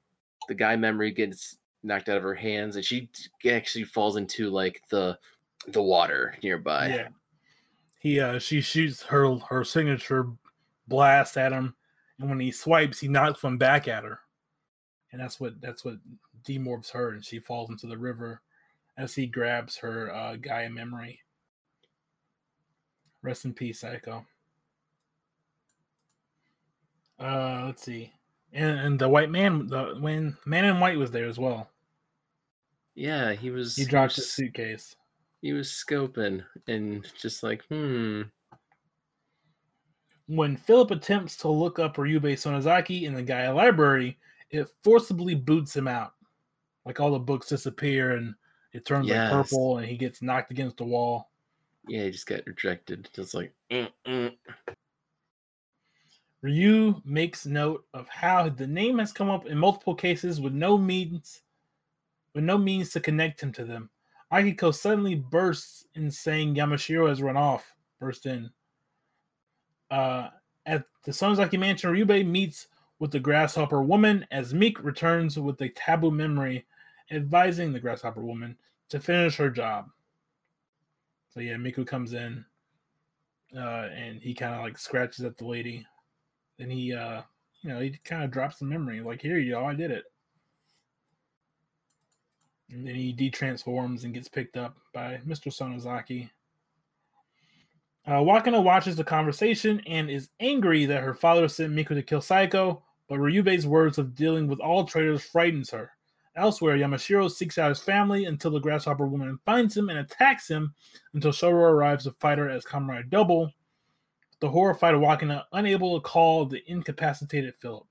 the 0.48 0.55
Gaia 0.55 0.77
memory 0.77 1.12
gets 1.12 1.57
knocked 1.83 2.10
out 2.10 2.17
of 2.17 2.24
her 2.24 2.36
hands, 2.36 2.75
and 2.75 2.86
she 2.86 3.10
actually 3.50 3.86
falls 3.86 4.17
into 4.17 4.50
like 4.50 4.81
the 4.89 5.17
the 5.67 5.81
water 5.81 6.36
nearby. 6.43 6.88
Yeah. 6.88 7.07
He 8.00 8.19
uh 8.19 8.39
she 8.39 8.62
shoots 8.62 9.03
her 9.03 9.38
her 9.50 9.63
signature 9.63 10.27
blast 10.88 11.38
at 11.38 11.51
him, 11.51 11.75
and 12.19 12.29
when 12.29 12.39
he 12.39 12.51
swipes, 12.51 13.00
he 13.00 13.07
knocks 13.07 13.43
one 13.43 13.57
back 13.57 13.88
at 13.88 14.03
her. 14.03 14.19
And 15.12 15.21
that's 15.21 15.39
what 15.39 15.60
that's 15.62 15.86
what 15.86 15.98
demorphs 16.43 16.91
her, 16.91 17.12
and 17.12 17.24
she 17.24 17.39
falls 17.39 17.69
into 17.69 17.88
the 17.88 17.98
river 17.98 18.41
as 18.98 19.13
he 19.13 19.25
grabs 19.27 19.77
her 19.77 20.13
uh 20.13 20.36
Gaia 20.36 20.69
memory. 20.69 21.19
Rest 23.21 23.45
in 23.45 23.53
peace, 23.53 23.83
Saeko. 23.83 24.25
Uh 27.22 27.63
let's 27.66 27.84
see. 27.84 28.12
And 28.54 28.80
and 28.80 29.00
the 29.00 29.08
white 29.08 29.30
man 29.30 29.68
the 29.68 29.96
when 30.00 30.36
man 30.46 30.66
in 30.66 30.80
white 30.80 30.98
was 30.98 31.12
there 31.12 31.28
as 31.28 31.38
well. 31.38 31.70
Yeah, 32.96 33.34
he 33.34 33.50
was. 33.50 33.75
He 33.75 33.86
dropped 33.86 34.16
his 34.16 34.32
suitcase. 34.32 34.96
He 35.42 35.54
was 35.54 35.70
scoping 35.70 36.44
and 36.68 37.08
just 37.20 37.42
like, 37.42 37.63
hmm. 37.70 38.24
When 40.28 40.56
Philip 40.56 40.92
attempts 40.92 41.36
to 41.38 41.50
look 41.50 41.80
up 41.80 41.98
Ryubei 41.98 42.34
Sonozaki 42.34 43.04
in 43.04 43.13
the 43.13 43.24
Gaia 43.24 43.54
library, 43.54 44.18
it 44.50 44.68
forcibly 44.84 45.36
boots 45.36 45.75
him 45.75 45.88
out. 45.88 46.13
Like 46.86 47.00
all 47.00 47.12
the 47.12 47.20
books 47.20 47.48
disappear 47.48 48.12
and 48.12 48.36
it 48.74 48.86
turns 48.86 49.08
Yes. 49.08 49.32
like 49.32 49.44
purple 49.44 49.78
and 49.80 49.88
he 49.88 49.98
gets 49.98 50.22
knocked 50.22 50.51
against 50.51 50.78
the 50.78 50.86
wall. 50.86 51.32
Yeah, 51.88 52.04
he 52.04 52.12
just 52.12 52.28
got 52.28 52.46
rejected. 52.46 53.10
Just 53.13 53.34
like, 53.34 53.51
mm, 53.72 53.90
mm. 54.06 54.36
Ryu 56.41 57.01
makes 57.05 57.45
note 57.45 57.86
of 57.93 58.07
how 58.10 58.50
the 58.50 58.65
name 58.65 58.98
has 59.00 59.13
come 59.13 59.29
up 59.29 59.45
in 59.45 59.57
multiple 59.57 59.93
cases 59.93 60.41
with 60.41 60.53
no 60.53 60.77
means 60.77 61.41
with 62.33 62.43
no 62.43 62.57
means 62.57 62.91
to 62.91 63.00
connect 63.00 63.41
him 63.41 63.51
to 63.51 63.65
them. 63.65 63.89
Akiko 64.31 64.74
suddenly 64.74 65.15
bursts 65.15 65.86
in 65.95 66.10
saying 66.10 66.55
Yamashiro 66.55 67.10
has 67.10 67.21
run 67.21 67.38
off. 67.38 67.74
Burst 68.00 68.25
in. 68.25 68.50
Uh, 69.91 70.29
at 70.65 70.86
the 71.03 71.12
Sonozaki 71.12 71.60
mansion, 71.60 71.91
Ryubei 71.91 72.25
meets 72.25 72.67
with 73.00 73.12
the 73.12 73.19
grasshopper 73.19 73.81
woman 73.81 74.25
as 74.31 74.53
Meek 74.53 74.81
returns 74.83 75.38
with 75.38 75.57
the 75.57 75.69
taboo 75.69 76.12
memory, 76.12 76.65
advising 77.12 77.74
the 77.74 77.79
grasshopper 77.79 78.21
woman 78.21 78.55
to 78.89 79.00
finish 79.00 79.36
her 79.36 79.50
job. 79.50 79.88
So 81.33 81.41
yeah, 81.41 81.55
Miku 81.55 81.86
comes 81.86 82.13
in, 82.13 82.45
uh, 83.55 83.89
and 83.93 84.21
he 84.21 84.33
kind 84.33 84.55
of 84.55 84.62
like 84.62 84.77
scratches 84.77 85.25
at 85.25 85.38
the 85.38 85.45
lady. 85.45 85.86
Then 86.62 86.70
he, 86.70 86.94
uh, 86.94 87.24
you 87.63 87.70
know, 87.72 87.80
he 87.80 87.98
kind 88.06 88.24
of 88.24 88.30
drops 88.30 88.60
the 88.60 88.65
memory, 88.65 89.01
like, 89.01 89.20
"Here 89.20 89.39
you 89.39 89.53
go, 89.53 89.65
I 89.65 89.74
did 89.74 89.89
it." 89.89 90.03
And 92.70 92.86
then 92.86 92.94
he 92.94 93.15
detransforms 93.15 94.03
and 94.03 94.13
gets 94.13 94.30
picked 94.30 94.58
up 94.58 94.77
by 94.94 95.20
Mr. 95.25 95.51
Sonozaki. 95.51 96.30
Uh, 98.06 98.20
Wakana 98.20 98.63
watches 98.63 98.96
the 98.96 99.03
conversation 99.03 99.82
and 99.88 100.08
is 100.08 100.30
angry 100.39 100.86
that 100.86 101.01
her 101.01 101.15
father 101.15 101.48
sent 101.48 101.74
Miku 101.74 101.96
to 101.96 102.03
kill 102.03 102.22
Saeko, 102.22 102.84
but 103.10 103.18
Ryubei's 103.18 103.65
words 103.65 103.98
of 103.98 104.13
dealing 104.13 104.48
with 104.48 104.60
all 104.60 104.86
traitors 104.86 105.24
frightens 105.24 105.72
her. 105.72 105.89
Elsewhere, 106.36 106.77
Yamashiro 106.77 107.32
seeks 107.32 107.58
out 107.58 107.70
his 107.70 107.82
family 107.82 108.25
until 108.25 108.51
the 108.51 108.60
grasshopper 108.60 109.08
woman 109.08 109.39
finds 109.48 109.75
him 109.75 109.89
and 109.89 109.98
attacks 109.98 110.48
him 110.48 110.75
until 111.15 111.32
Shoro 111.32 111.72
arrives 111.72 112.03
to 112.03 112.12
fight 112.20 112.38
her 112.38 112.50
as 112.50 112.65
Comrade 112.65 113.10
Double. 113.10 113.51
The 114.41 114.50
horrified 114.50 114.95
Wakana 114.95 115.45
unable 115.53 116.00
to 116.00 116.07
call 116.07 116.45
the 116.45 116.63
incapacitated 116.69 117.53
Philip. 117.60 117.86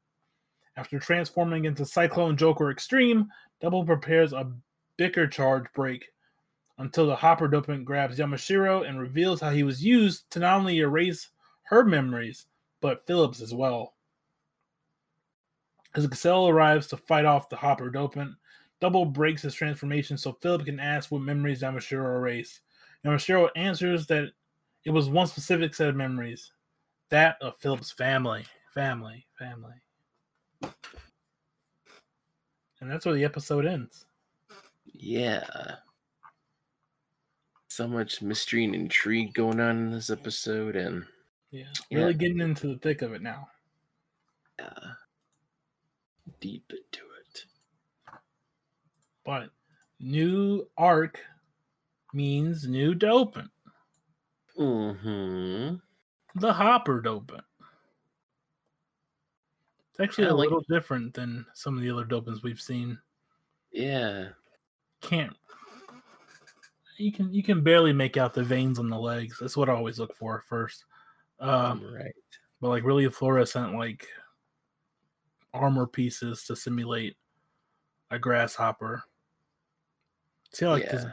After 0.77 0.99
transforming 0.99 1.65
into 1.65 1.87
Cyclone 1.87 2.37
Joker 2.37 2.71
Extreme, 2.71 3.29
Double 3.61 3.85
prepares 3.85 4.33
a 4.33 4.53
bicker 4.97 5.29
charge 5.29 5.67
break 5.75 6.07
until 6.79 7.07
the 7.07 7.15
hopper 7.15 7.49
dopant 7.49 7.85
grabs 7.85 8.19
Yamashiro 8.19 8.89
and 8.89 8.99
reveals 8.99 9.41
how 9.41 9.51
he 9.51 9.63
was 9.63 9.85
used 9.85 10.29
to 10.31 10.41
not 10.41 10.59
only 10.59 10.79
erase 10.79 11.29
her 11.65 11.85
memories, 11.85 12.47
but 12.81 13.07
Philip's 13.07 13.41
as 13.41 13.55
well. 13.55 13.95
As 15.95 16.07
Gazelle 16.07 16.49
arrives 16.49 16.89
to 16.89 16.97
fight 16.97 17.27
off 17.27 17.49
the 17.49 17.57
hopper 17.57 17.91
dopant, 17.91 18.35
Double 18.81 19.05
breaks 19.05 19.43
his 19.43 19.55
transformation 19.55 20.17
so 20.17 20.33
Philip 20.33 20.65
can 20.65 20.81
ask 20.81 21.13
what 21.13 21.21
memories 21.21 21.63
Yamashiro 21.63 22.17
erased. 22.17 22.61
Yamashiro 23.05 23.51
answers 23.55 24.07
that 24.07 24.33
it 24.85 24.91
was 24.91 25.09
one 25.09 25.27
specific 25.27 25.75
set 25.75 25.89
of 25.89 25.97
memories 25.97 26.53
that 27.11 27.37
of 27.41 27.57
Philip's 27.59 27.91
family. 27.93 28.45
Family. 28.73 29.27
Family. 29.39 29.75
And 32.81 32.91
that's 32.91 33.05
where 33.05 33.15
the 33.15 33.25
episode 33.25 33.67
ends. 33.67 34.07
Yeah. 34.87 35.45
So 37.69 37.87
much 37.87 38.23
mystery 38.23 38.65
and 38.65 38.75
intrigue 38.75 39.35
going 39.35 39.61
on 39.61 39.77
in 39.77 39.91
this 39.91 40.11
episode, 40.11 40.77
and 40.77 41.05
Yeah. 41.51 41.65
Yeah. 41.91 41.99
Really 41.99 42.15
getting 42.15 42.41
into 42.41 42.69
the 42.69 42.79
thick 42.79 43.03
of 43.03 43.13
it 43.13 43.23
now. 43.23 43.49
uh, 44.59 44.93
deep 46.41 46.65
into 46.71 47.05
it. 47.21 47.45
But 49.25 49.51
new 49.99 50.69
arc 50.77 51.21
means 52.13 52.67
new 52.67 52.95
dopant. 52.95 53.51
Hmm 54.61 55.77
The 56.35 56.53
hopper 56.53 57.01
dopant. 57.01 57.41
It's 59.91 60.01
actually 60.01 60.25
Yeah, 60.25 60.33
a 60.33 60.35
like- 60.35 60.45
little 60.51 60.65
different 60.69 61.15
than 61.15 61.47
some 61.55 61.77
of 61.77 61.83
the 61.83 61.91
other 61.91 62.05
dopants 62.05 62.43
we've 62.43 62.61
seen. 62.61 62.99
Yeah. 63.73 64.29
Can't 65.01 65.35
you 66.99 67.11
can 67.11 67.33
you 67.33 67.43
can 67.43 67.63
barely 67.63 67.95
make 67.95 68.19
out 68.19 68.35
the 68.35 68.45
veins 68.45 68.79
on 68.79 68.91
the 68.91 68.99
legs. 68.99 69.39
That's 69.41 69.57
what 69.57 69.71
I 69.71 69.73
always 69.73 69.99
look 69.99 70.15
for 70.15 70.45
first. 70.47 70.85
Um, 71.39 71.83
right. 71.95 72.13
but 72.61 72.69
like 72.69 72.85
really 72.85 73.09
fluorescent 73.09 73.75
like 73.75 74.07
armor 75.55 75.87
pieces 75.87 76.45
to 76.45 76.55
simulate 76.55 77.17
a 78.11 78.19
grasshopper. 78.19 79.03
See 80.53 80.67
how, 80.67 80.73
like 80.73 80.91
this 80.91 81.07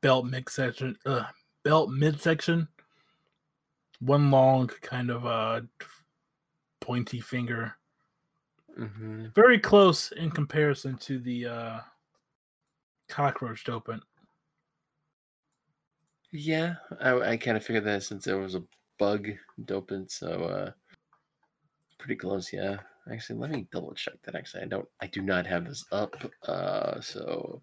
belt 0.00 0.24
mix 0.24 0.54
section, 0.54 0.96
uh, 1.04 1.24
belt 1.64 1.90
midsection, 1.90 2.66
one 4.04 4.30
long 4.30 4.68
kind 4.82 5.10
of 5.10 5.26
uh 5.26 5.60
pointy 6.80 7.20
finger, 7.20 7.76
hmm 8.76 9.26
very 9.34 9.58
close 9.58 10.12
in 10.12 10.30
comparison 10.30 10.96
to 10.98 11.18
the 11.18 11.46
uh 11.46 11.80
cockroach 13.08 13.64
dopant. 13.64 14.00
Yeah, 16.32 16.74
I, 17.00 17.12
I 17.20 17.36
kind 17.36 17.56
of 17.56 17.64
figured 17.64 17.84
that 17.84 18.02
since 18.02 18.24
there 18.24 18.38
was 18.38 18.56
a 18.56 18.64
bug 18.98 19.28
dopant, 19.66 20.10
so 20.10 20.28
uh, 20.44 20.70
pretty 21.98 22.16
close. 22.16 22.52
Yeah, 22.52 22.78
actually, 23.12 23.38
let 23.38 23.50
me 23.50 23.68
double 23.70 23.94
check 23.94 24.14
that. 24.24 24.34
Actually, 24.34 24.64
I 24.64 24.66
don't, 24.66 24.88
I 25.00 25.06
do 25.06 25.22
not 25.22 25.46
have 25.46 25.64
this 25.64 25.84
up, 25.92 26.16
uh, 26.48 27.00
so 27.00 27.62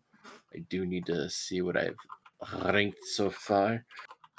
I 0.56 0.60
do 0.70 0.86
need 0.86 1.06
to 1.08 1.30
see 1.30 1.62
what 1.62 1.76
I've 1.76 1.98
ranked 2.64 3.04
so 3.04 3.30
far, 3.30 3.84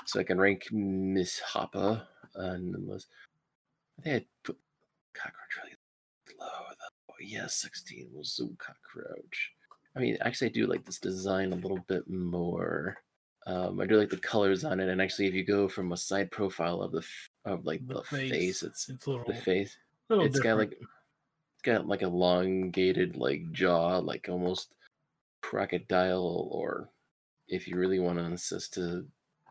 so 0.06 0.21
I 0.21 0.25
can 0.25 0.40
rank 0.40 0.71
Miss 0.73 1.38
Hopper. 1.40 2.02
And 2.35 2.75
unless 2.75 3.06
I 3.99 4.02
think 4.02 4.23
I 4.23 4.26
put 4.44 4.59
cockroach 5.14 5.56
really 5.62 5.76
low 6.38 6.47
though. 6.71 7.14
Yeah, 7.21 7.47
sixteen 7.47 8.09
was 8.12 8.35
Zoo 8.35 8.56
cockroach. 8.59 9.52
I 9.94 10.00
mean, 10.00 10.16
actually, 10.23 10.49
I 10.49 10.52
do 10.52 10.66
like 10.66 10.85
this 10.85 10.99
design 10.99 11.52
a 11.52 11.56
little 11.56 11.85
bit 11.87 12.09
more. 12.11 12.97
Um, 13.47 13.80
I 13.80 13.87
do 13.87 13.99
like 13.99 14.11
the 14.11 14.16
colors 14.16 14.64
on 14.64 14.80
it, 14.80 14.88
and 14.88 15.00
actually, 15.00 15.26
if 15.26 15.35
you 15.35 15.44
go 15.44 15.68
from 15.68 15.92
a 15.92 15.97
side 15.97 16.30
profile 16.30 16.80
of 16.80 16.92
the 16.92 16.99
f- 16.99 17.30
of 17.44 17.64
like 17.64 17.87
the, 17.87 18.02
face, 18.02 18.62
it's 18.62 18.88
it's 18.88 19.06
a 19.06 19.11
little, 19.11 19.25
the 19.26 19.35
face. 19.35 19.76
It's 20.11 20.40
got 20.40 20.59
like 20.59 20.73
it's 20.73 21.62
got 21.62 21.87
like 21.87 22.02
elongated 22.02 23.16
like 23.16 23.52
jaw, 23.52 23.99
like 23.99 24.28
almost 24.28 24.75
crocodile, 25.42 26.49
or 26.50 26.88
if 27.49 27.68
you 27.68 27.76
really 27.76 27.99
want 27.99 28.18
to 28.18 28.25
insist 28.25 28.75
to 28.75 29.04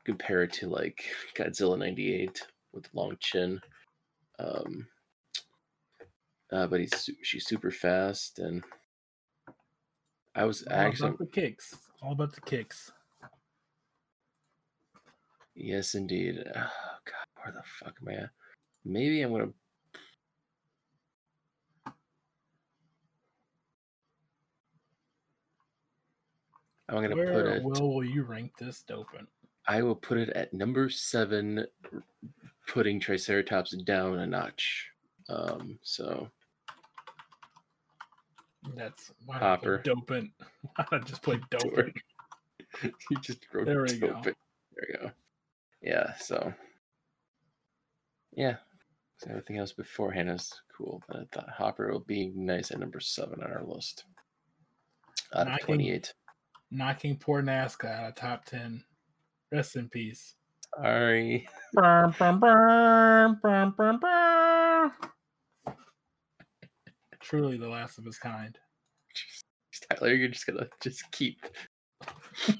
compare 0.06 0.44
it 0.44 0.54
to 0.54 0.68
like 0.68 1.04
Godzilla 1.36 1.78
'98 1.78 2.42
with 2.74 2.90
long 2.94 3.18
chin. 3.20 3.60
Um, 4.40 4.88
uh, 6.52 6.68
but 6.68 6.80
he's 6.80 7.10
she's 7.24 7.46
super 7.46 7.72
fast, 7.72 8.40
and 8.40 8.64
I 10.36 10.46
was 10.46 10.64
all 10.64 10.74
actually 10.74 11.10
about 11.10 11.20
the 11.20 11.26
kicks. 11.28 11.76
All 12.02 12.14
about 12.14 12.34
the 12.34 12.42
kicks. 12.42 12.92
Yes, 15.56 15.96
indeed. 15.96 16.44
Oh, 16.48 16.52
God, 16.56 17.44
where 17.44 17.54
the 17.54 17.62
fuck 17.80 17.96
am 18.02 18.08
I 18.08 18.24
at? 18.24 18.30
Maybe 18.84 19.22
I'm 19.22 19.32
gonna. 19.32 19.50
I'm 26.90 27.02
gonna 27.02 27.16
Where 27.16 27.34
put 27.34 27.46
it. 27.46 27.64
will, 27.64 27.94
will 27.94 28.04
you 28.04 28.24
rank 28.24 28.52
this 28.58 28.84
dopant? 28.88 29.28
I 29.72 29.82
will 29.84 29.96
put 29.96 30.18
it 30.18 30.28
at 30.32 30.54
number 30.54 30.90
seven, 30.90 31.66
putting 32.68 33.00
Triceratops 33.00 33.72
down 33.86 34.20
a 34.20 34.28
notch. 34.28 34.90
Um, 35.30 35.80
so 35.82 36.30
That's 38.76 39.14
why 39.26 39.38
Hopper. 39.38 39.82
I 39.86 39.88
dopant. 39.88 40.32
Why 40.76 40.86
not 40.92 41.06
just 41.08 41.22
play 41.24 41.38
dopant? 41.52 41.96
you 42.84 43.18
just 43.22 43.48
wrote 43.54 43.66
There 43.66 43.84
we 43.84 43.98
go. 43.98 44.20
There 44.22 44.34
we 44.90 44.94
go. 45.00 45.12
Yeah. 45.82 46.16
So 46.18 46.54
yeah. 48.34 48.58
So 49.20 49.30
everything 49.30 49.58
else 49.58 49.72
beforehand 49.72 50.30
is 50.32 50.52
cool, 50.78 51.02
but 51.08 51.16
I 51.16 51.24
thought 51.32 51.50
Hopper 51.50 51.90
will 51.94 52.00
be 52.02 52.34
nice 52.36 52.72
at 52.72 52.80
number 52.80 53.00
seven 53.00 53.42
on 53.42 53.54
our 53.54 53.64
list. 53.64 54.04
Out 55.34 55.44
of 55.44 55.48
Knocking- 55.48 55.66
twenty-eight. 55.66 56.14
Knocking 56.72 57.16
poor 57.16 57.42
Nazca 57.42 57.90
out 57.90 58.10
of 58.10 58.16
top 58.16 58.44
ten. 58.44 58.84
Rest 59.52 59.76
in 59.76 59.90
peace. 59.90 60.36
Sorry. 60.78 61.48
Truly 67.20 67.58
the 67.58 67.68
last 67.68 67.98
of 67.98 68.06
his 68.06 68.18
kind. 68.18 68.58
Tyler, 69.90 70.14
you're 70.14 70.30
just 70.30 70.46
gonna 70.46 70.68
just 70.82 71.10
keep. 71.12 71.46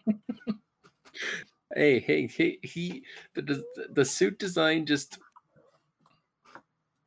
hey, 1.76 2.00
hey, 2.00 2.28
hey! 2.28 2.60
He 2.64 3.04
the 3.36 3.42
the, 3.42 3.64
the 3.94 4.06
suit 4.06 4.38
design 4.40 4.86
just 4.86 5.20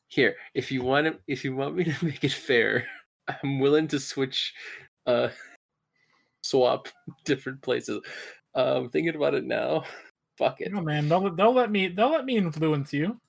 here. 0.09 0.37
If 0.55 0.71
you 0.71 0.83
want 0.83 1.07
to, 1.07 1.19
if 1.26 1.45
you 1.45 1.55
want 1.55 1.76
me 1.76 1.85
to 1.85 1.95
make 2.05 2.25
it 2.25 2.33
fair, 2.33 2.87
I'm 3.29 3.59
willing 3.59 3.88
to 3.88 4.00
switch, 4.00 4.55
uh, 5.07 5.29
swap 6.45 6.89
different 7.25 7.63
places. 7.63 8.01
Um, 8.55 8.89
thinking 8.91 9.17
about 9.17 9.35
it 9.35 9.45
now, 9.45 9.85
fuck 10.39 10.61
it, 10.61 10.73
No 10.73 10.81
man, 10.81 11.09
they'll 11.09 11.35
they'll 11.35 11.55
let 11.55 11.71
me 11.71 11.89
they'll 11.89 12.13
let 12.13 12.25
me 12.25 12.37
influence 12.37 12.93
you. 12.93 13.21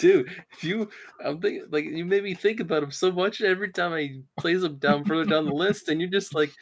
dude. 0.00 0.28
If 0.52 0.64
you, 0.64 0.88
I'm 1.24 1.40
thinking 1.40 1.66
like 1.70 1.84
you 1.84 2.04
made 2.04 2.24
me 2.24 2.34
think 2.34 2.58
about 2.60 2.82
him 2.82 2.90
so 2.90 3.12
much 3.12 3.40
every 3.42 3.70
time 3.70 3.92
I 3.92 4.20
place 4.40 4.62
him 4.62 4.76
down 4.78 5.04
further 5.04 5.24
down 5.24 5.46
the 5.46 5.54
list, 5.54 5.88
and 5.88 6.00
you're 6.00 6.10
just 6.10 6.34
like, 6.34 6.52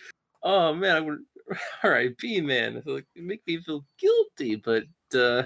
oh 0.43 0.75
man, 0.75 0.97
I 0.97 1.00
would. 1.00 1.19
All 1.83 1.91
right, 1.91 2.17
B 2.19 2.41
man, 2.41 2.77
It's 2.77 2.87
like 2.87 3.07
you 3.15 3.23
make 3.25 3.43
me 3.47 3.61
feel 3.62 3.85
guilty, 3.99 4.57
but 4.57 4.85
uh 5.19 5.43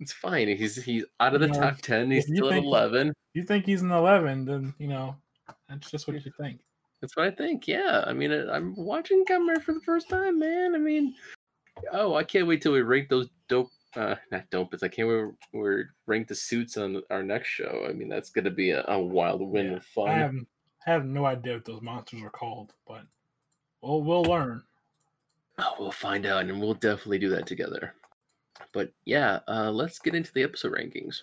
it's 0.00 0.12
fine. 0.12 0.48
He's 0.48 0.82
he's 0.82 1.04
out 1.20 1.34
of 1.34 1.40
the 1.40 1.46
You 1.46 1.52
know, 1.52 1.60
top 1.60 1.76
ten. 1.82 2.10
He's 2.10 2.26
still 2.26 2.50
at 2.50 2.58
eleven. 2.58 3.12
You 3.34 3.44
think 3.44 3.66
he's 3.66 3.82
an 3.82 3.92
eleven, 3.92 4.44
then 4.44 4.74
you 4.78 4.88
know 4.88 5.14
that's 5.68 5.90
just 5.90 6.08
what 6.08 6.24
you 6.24 6.32
think. 6.40 6.60
That's 7.00 7.16
what 7.16 7.26
I 7.26 7.30
think. 7.30 7.66
Yeah, 7.66 8.04
I 8.06 8.12
mean, 8.12 8.30
I- 8.32 8.54
I'm 8.54 8.74
watching 8.76 9.24
Kamen 9.24 9.62
for 9.62 9.72
the 9.74 9.80
first 9.80 10.08
time, 10.08 10.38
man. 10.38 10.74
I 10.74 10.78
mean, 10.78 11.14
oh, 11.92 12.14
I 12.14 12.24
can't 12.24 12.46
wait 12.46 12.60
till 12.62 12.72
we 12.72 12.82
rank 12.82 13.08
those 13.08 13.28
dope. 13.48 13.70
Uh, 13.96 14.14
not 14.30 14.48
dope, 14.50 14.70
but 14.70 14.82
I 14.82 14.88
can't 14.88 15.08
wait. 15.08 15.34
We 15.52 15.84
rank 16.06 16.28
the 16.28 16.34
suits 16.34 16.76
on 16.76 17.02
our 17.10 17.22
next 17.22 17.48
show. 17.48 17.86
I 17.88 17.92
mean, 17.92 18.08
that's 18.08 18.30
gonna 18.30 18.50
be 18.50 18.70
a, 18.70 18.84
a 18.86 18.98
wild 18.98 19.40
win 19.40 19.66
Yeah, 19.70 19.76
of 19.76 19.84
fun. 19.84 20.08
I 20.08 20.12
have 20.18 20.34
have 20.84 21.04
no 21.04 21.24
idea 21.26 21.54
what 21.54 21.64
those 21.64 21.82
monsters 21.82 22.22
are 22.22 22.30
called, 22.30 22.72
but 22.86 23.02
we'll 23.80 24.02
we'll 24.02 24.22
learn. 24.22 24.62
Oh, 25.58 25.74
we'll 25.78 25.90
find 25.92 26.24
out, 26.26 26.44
and 26.44 26.60
we'll 26.60 26.74
definitely 26.74 27.18
do 27.18 27.30
that 27.30 27.46
together. 27.46 27.94
But 28.72 28.92
yeah, 29.04 29.40
uh, 29.48 29.70
let's 29.70 29.98
get 29.98 30.14
into 30.14 30.32
the 30.32 30.42
episode 30.42 30.72
rankings. 30.72 31.22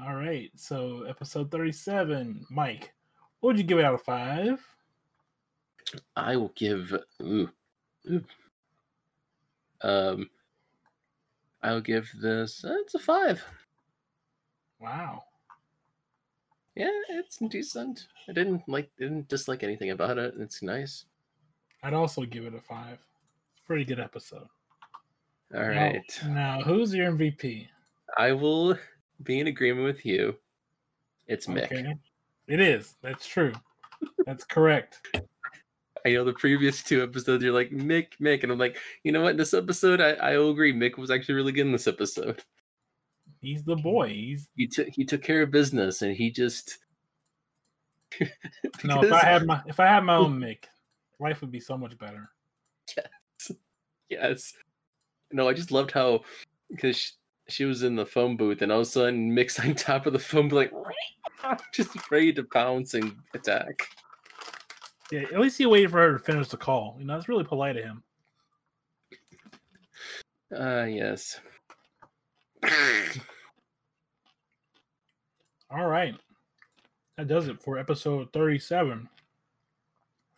All 0.00 0.14
right, 0.14 0.50
so 0.56 1.02
episode 1.02 1.50
thirty-seven, 1.50 2.46
Mike. 2.50 2.92
What 3.40 3.48
would 3.50 3.58
you 3.58 3.64
give 3.64 3.78
it 3.78 3.84
out 3.84 3.94
of 3.94 4.02
five? 4.02 4.64
I 6.16 6.36
will 6.36 6.52
give. 6.54 6.94
Ooh, 7.22 7.48
ooh. 8.10 8.24
Um, 9.82 10.30
I'll 11.62 11.80
give 11.80 12.10
this. 12.20 12.64
Uh, 12.64 12.74
it's 12.80 12.94
a 12.94 12.98
five. 12.98 13.42
Wow. 14.80 15.24
Yeah, 16.74 16.90
it's 17.10 17.38
decent. 17.38 18.08
I 18.28 18.32
didn't 18.32 18.62
like, 18.68 18.90
didn't 18.98 19.28
dislike 19.28 19.62
anything 19.62 19.90
about 19.90 20.18
it. 20.18 20.34
It's 20.38 20.62
nice. 20.62 21.04
I'd 21.82 21.94
also 21.94 22.22
give 22.22 22.44
it 22.46 22.54
a 22.54 22.60
five. 22.60 22.98
Pretty 23.66 23.84
good 23.84 24.00
episode. 24.00 24.48
All 25.54 25.60
Now- 25.60 25.66
right, 25.68 26.20
Now, 26.26 26.60
who's 26.62 26.94
your 26.94 27.12
MVP? 27.12 27.68
I 28.18 28.32
will 28.32 28.76
be 29.22 29.40
in 29.40 29.46
agreement 29.46 29.84
with 29.86 30.04
you. 30.04 30.36
It's 31.26 31.46
Mick. 31.46 31.64
Okay. 31.66 31.94
It 32.48 32.60
is. 32.60 32.96
That's 33.02 33.26
true. 33.26 33.52
That's 34.26 34.44
correct. 34.44 35.16
I 36.04 36.12
know 36.12 36.24
the 36.24 36.34
previous 36.34 36.82
two 36.82 37.02
episodes, 37.02 37.42
you're 37.42 37.52
like 37.52 37.70
Mick, 37.70 38.08
Mick, 38.20 38.42
and 38.42 38.52
I'm 38.52 38.58
like, 38.58 38.76
you 39.04 39.12
know 39.12 39.22
what? 39.22 39.38
This 39.38 39.54
episode, 39.54 40.00
I, 40.00 40.10
I 40.12 40.30
agree. 40.32 40.72
Mick 40.72 40.98
was 40.98 41.10
actually 41.10 41.36
really 41.36 41.52
good 41.52 41.66
in 41.66 41.72
this 41.72 41.86
episode. 41.86 42.42
He's 43.40 43.62
the 43.62 43.76
boy. 43.76 44.08
He's 44.08 44.48
He 44.54 44.66
took 44.66 44.88
he 44.88 45.04
took 45.04 45.22
care 45.22 45.42
of 45.42 45.50
business, 45.50 46.02
and 46.02 46.14
he 46.14 46.30
just. 46.30 46.78
no. 48.84 49.02
If 49.02 49.12
I 49.12 49.24
had 49.24 49.46
my 49.46 49.62
if 49.66 49.80
I 49.80 49.86
had 49.86 50.04
my 50.04 50.16
own 50.16 50.38
Mick, 50.40 50.64
life 51.20 51.40
would 51.40 51.50
be 51.50 51.60
so 51.60 51.76
much 51.76 51.96
better. 51.98 52.30
yes, 52.96 53.52
yes. 54.10 54.52
no, 55.32 55.48
I 55.48 55.54
just 55.54 55.72
loved 55.72 55.90
how 55.90 56.20
because 56.70 56.96
she, 56.96 57.12
she 57.48 57.64
was 57.64 57.82
in 57.82 57.96
the 57.96 58.06
phone 58.06 58.36
booth, 58.36 58.60
and 58.60 58.70
all 58.70 58.80
of 58.80 58.86
a 58.86 58.90
sudden 58.90 59.34
Mick's 59.34 59.58
on 59.64 59.74
top 59.74 60.06
of 60.06 60.12
the 60.12 60.18
phone, 60.18 60.48
like 60.48 60.72
just 61.72 62.10
ready 62.10 62.32
to 62.34 62.44
pounce 62.44 62.92
and 62.92 63.14
attack. 63.32 63.88
Yeah, 65.12 65.22
at 65.32 65.40
least 65.40 65.58
he 65.58 65.66
waited 65.66 65.90
for 65.90 65.98
her 65.98 66.12
to 66.14 66.18
finish 66.18 66.48
the 66.48 66.56
call. 66.56 66.96
You 66.98 67.04
know, 67.04 67.14
that's 67.14 67.28
really 67.28 67.44
polite 67.44 67.76
of 67.76 67.84
him. 67.84 68.02
Ah, 70.56 70.84
yes. 70.84 71.40
All 75.70 75.86
right, 75.86 76.14
that 77.16 77.26
does 77.26 77.48
it 77.48 77.60
for 77.62 77.78
episode 77.78 78.32
thirty-seven. 78.32 79.08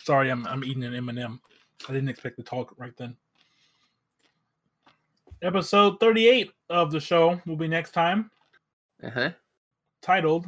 Sorry, 0.00 0.30
I'm 0.30 0.46
I'm 0.46 0.64
eating 0.64 0.84
an 0.84 0.94
M 0.94 1.08
and 1.10 1.18
m 1.18 1.40
I 1.88 1.92
didn't 1.92 2.08
expect 2.08 2.36
to 2.38 2.42
talk 2.42 2.74
right 2.78 2.96
then. 2.96 3.16
Episode 5.42 6.00
thirty-eight 6.00 6.50
of 6.70 6.90
the 6.90 7.00
show 7.00 7.40
will 7.46 7.56
be 7.56 7.68
next 7.68 7.90
time, 7.92 8.30
Uh 9.02 9.10
huh. 9.10 9.30
titled 10.00 10.46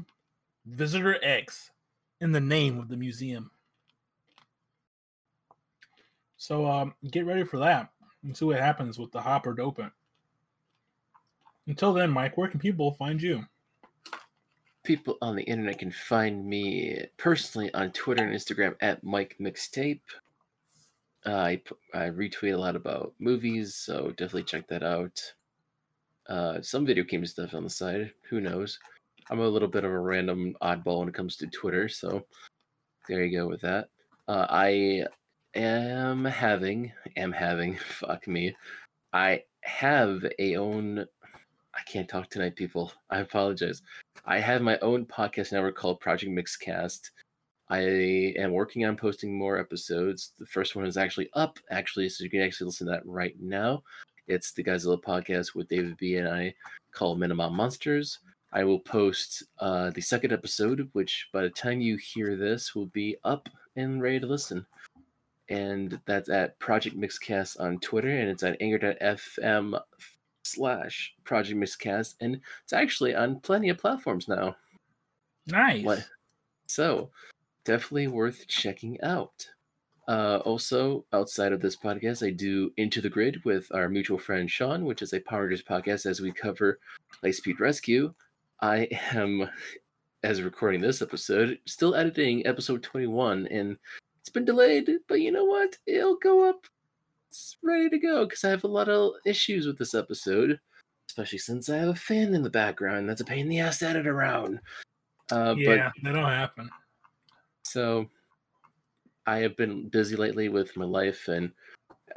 "Visitor 0.67 1.23
X" 1.23 1.71
in 2.21 2.33
the 2.33 2.41
name 2.41 2.79
of 2.79 2.89
the 2.89 2.97
museum. 2.97 3.51
So 6.39 6.67
um, 6.67 6.95
get 7.11 7.27
ready 7.27 7.45
for 7.45 7.59
that 7.59 7.91
and 8.23 8.35
see 8.37 8.45
what 8.45 8.59
happens 8.59 8.99
with 8.99 9.13
the 9.13 9.21
Hopper 9.21 9.55
Dopant. 9.55 9.91
Until 11.67 11.93
then, 11.93 12.11
Mike, 12.11 12.39
where 12.39 12.49
can 12.49 12.61
people 12.61 12.93
find 12.95 13.21
you? 13.21 13.45
People 14.85 15.19
on 15.21 15.37
the 15.37 15.43
internet 15.43 15.79
can 15.79 15.91
find 15.91 16.47
me 16.47 17.05
personally 17.19 17.75
on 17.75 17.91
Twitter 17.91 18.25
and 18.25 18.35
Instagram 18.35 18.75
at 18.81 19.05
Mike 19.05 19.37
Mixtape. 19.39 20.01
Uh, 21.27 21.35
I 21.35 21.63
I 21.93 22.09
retweet 22.09 22.55
a 22.55 22.57
lot 22.57 22.77
about 22.77 23.13
movies, 23.19 23.75
so 23.75 24.11
definitely 24.11 24.45
check 24.45 24.67
that 24.69 24.83
out. 24.83 25.21
Uh, 26.29 26.63
some 26.63 26.87
video 26.87 27.05
game 27.05 27.27
stuff 27.27 27.53
on 27.53 27.65
the 27.65 27.71
side. 27.71 28.13
Who 28.31 28.41
knows? 28.41 28.79
I'm 29.29 29.41
a 29.41 29.49
little 29.49 29.69
bit 29.69 29.85
of 29.85 29.91
a 29.91 29.99
random 29.99 30.57
oddball 30.63 31.01
when 31.01 31.09
it 31.09 31.15
comes 31.15 31.37
to 31.37 31.47
Twitter, 31.49 31.89
so 31.89 32.25
there 33.09 33.25
you 33.25 33.39
go 33.39 33.47
with 33.47 33.61
that. 33.63 33.89
Uh, 34.27 34.47
I 34.49 35.05
am 35.55 36.25
having 36.25 36.93
am 37.17 37.33
having 37.33 37.77
fuck 37.89 38.27
me. 38.27 38.55
I 39.13 39.43
have 39.63 40.25
a 40.39 40.57
own. 40.57 41.01
I 41.75 41.81
can't 41.87 42.09
talk 42.09 42.29
tonight, 42.29 42.57
people. 42.57 42.93
I 43.11 43.21
apologize. 43.21 43.83
I 44.25 44.39
have 44.41 44.63
my 44.63 44.79
own 44.79 45.07
podcast 45.07 45.53
network 45.53 45.77
called 45.77 46.01
Project 46.01 46.33
Mixcast. 46.33 47.11
I 47.71 47.81
am 48.39 48.53
working 48.53 48.85
on 48.85 48.97
posting 48.97 49.37
more 49.37 49.59
episodes. 49.59 50.33
The 50.39 50.47
first 50.47 50.75
one 50.75 50.87
is 50.87 50.97
actually 50.97 51.29
up, 51.35 51.59
actually, 51.71 52.09
so 52.09 52.25
you 52.25 52.31
can 52.31 52.41
actually 52.41 52.67
listen 52.67 52.87
to 52.87 52.93
that 52.93 53.07
right 53.07 53.35
now. 53.41 53.83
It's 54.27 54.53
the 54.53 54.65
Godzilla 54.65 55.01
podcast 55.03 55.55
with 55.55 55.69
David 55.69 55.97
B 55.99 56.17
and 56.17 56.29
I 56.29 56.55
called 56.93 57.19
Minimum 57.19 57.55
Monsters. 57.55 58.19
I 58.53 58.65
will 58.65 58.81
post 58.81 59.43
uh, 59.59 59.91
the 59.91 60.01
second 60.01 60.33
episode, 60.33 60.89
which 60.93 61.29
by 61.33 61.43
the 61.43 61.51
time 61.51 61.81
you 61.81 61.97
hear 61.97 62.37
this 62.37 62.75
will 62.75 62.87
be 62.87 63.17
up 63.25 63.49
and 63.77 64.03
ready 64.03 64.19
to 64.21 64.27
listen. 64.27 64.67
And 65.49 65.99
that's 66.05 66.29
at 66.29 66.59
Project 66.59 66.97
Mixcast 66.99 67.59
on 67.61 67.79
Twitter, 67.79 68.11
and 68.11 68.29
it's 68.29 68.43
at 68.43 68.61
anchor.fm 68.61 69.81
slash 70.45 71.15
Project 71.25 71.59
Mixcast, 71.59 72.15
and 72.21 72.41
it's 72.65 72.73
actually 72.73 73.15
on 73.15 73.41
plenty 73.41 73.69
of 73.69 73.79
platforms 73.79 74.29
now. 74.29 74.57
Nice. 75.47 76.05
So, 76.67 77.11
definitely 77.65 78.09
worth 78.09 78.47
checking 78.47 79.01
out. 79.03 79.49
Uh, 80.09 80.41
also, 80.45 81.05
outside 81.13 81.53
of 81.53 81.61
this 81.61 81.77
podcast, 81.77 82.27
I 82.27 82.31
do 82.31 82.73
Into 82.79 83.03
the 83.03 83.11
Grid 83.11 83.45
with 83.45 83.71
our 83.75 83.91
mutual 83.91 84.19
friend 84.19 84.51
Sean, 84.51 84.87
which 84.87 85.03
is 85.03 85.13
a 85.13 85.21
Power 85.21 85.43
Rangers 85.43 85.63
podcast 85.63 86.07
as 86.07 86.21
we 86.21 86.33
cover 86.33 86.79
Lightspeed 87.23 87.61
Rescue. 87.61 88.15
I 88.63 88.89
am, 89.13 89.49
as 90.23 90.41
recording 90.41 90.81
this 90.81 91.03
episode, 91.03 91.59
still 91.67 91.95
editing 91.95 92.47
episode 92.47 92.83
21, 92.83 93.49
and 93.49 93.77
it's 94.29 94.35
been 94.35 94.45
delayed, 94.45 94.91
but 95.09 95.23
you 95.23 95.33
know 95.33 95.47
what? 95.47 95.75
It'll 95.87 96.17
go 96.17 96.47
up. 96.47 96.67
It's 97.31 97.57
ready 97.63 97.89
to 97.89 97.99
go 97.99 98.27
because 98.27 98.45
I 98.45 98.51
have 98.51 98.65
a 98.65 98.69
lot 98.69 98.91
of 98.91 99.13
issues 99.25 99.67
with 99.67 99.79
this 99.79 99.95
episode, 99.95 100.61
especially 101.09 101.39
since 101.39 101.71
I 101.71 101.79
have 101.79 101.89
a 101.89 101.95
fan 101.95 102.35
in 102.35 102.43
the 102.43 102.51
background. 102.51 103.09
That's 103.09 103.23
a 103.23 103.25
pain 103.25 103.41
in 103.41 103.49
the 103.49 103.61
ass 103.61 103.79
to 103.79 103.89
edit 103.89 104.07
around. 104.07 104.61
Uh, 105.33 105.55
yeah, 105.57 105.91
that'll 106.03 106.27
happen. 106.27 106.69
So 107.63 108.11
I 109.27 109.39
have 109.39 109.57
been 109.57 109.89
busy 109.89 110.15
lately 110.15 110.51
with 110.51 110.77
my 110.77 110.85
life 110.85 111.29
and 111.29 111.51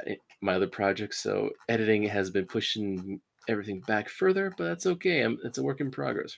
uh, 0.06 0.12
my 0.42 0.56
other 0.56 0.66
projects, 0.66 1.22
so 1.22 1.48
editing 1.70 2.02
has 2.02 2.28
been 2.28 2.44
pushing 2.44 3.22
everything 3.48 3.80
back 3.86 4.10
further, 4.10 4.52
but 4.58 4.64
that's 4.64 4.84
okay. 4.84 5.22
I'm, 5.22 5.38
it's 5.44 5.56
a 5.56 5.62
work 5.62 5.80
in 5.80 5.90
progress. 5.90 6.36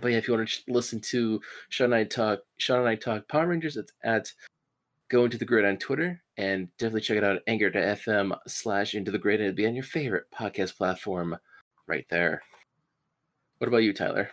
But 0.00 0.12
yeah, 0.12 0.18
if 0.18 0.28
you 0.28 0.34
want 0.34 0.48
to 0.48 0.72
listen 0.72 1.00
to 1.00 1.40
Sean 1.70 1.86
and 1.86 1.94
I 1.96 2.04
talk, 2.04 2.38
Sean 2.58 2.78
and 2.78 2.88
I 2.88 2.94
talk 2.94 3.26
Power 3.28 3.48
Rangers, 3.48 3.76
it's 3.76 3.92
at 4.04 4.32
Go 5.10 5.24
Into 5.24 5.38
the 5.38 5.44
Grid 5.44 5.64
on 5.64 5.76
Twitter, 5.76 6.22
and 6.36 6.68
definitely 6.78 7.02
check 7.02 7.18
it 7.18 7.24
out 7.24 7.36
at 7.36 7.42
Anchor.fm 7.46 8.36
slash 8.46 8.94
Into 8.94 9.10
the 9.10 9.18
Grid, 9.18 9.40
it'll 9.40 9.54
be 9.54 9.66
on 9.66 9.74
your 9.74 9.84
favorite 9.84 10.24
podcast 10.34 10.76
platform 10.76 11.36
right 11.86 12.06
there. 12.10 12.42
What 13.58 13.68
about 13.68 13.78
you, 13.78 13.92
Tyler? 13.92 14.30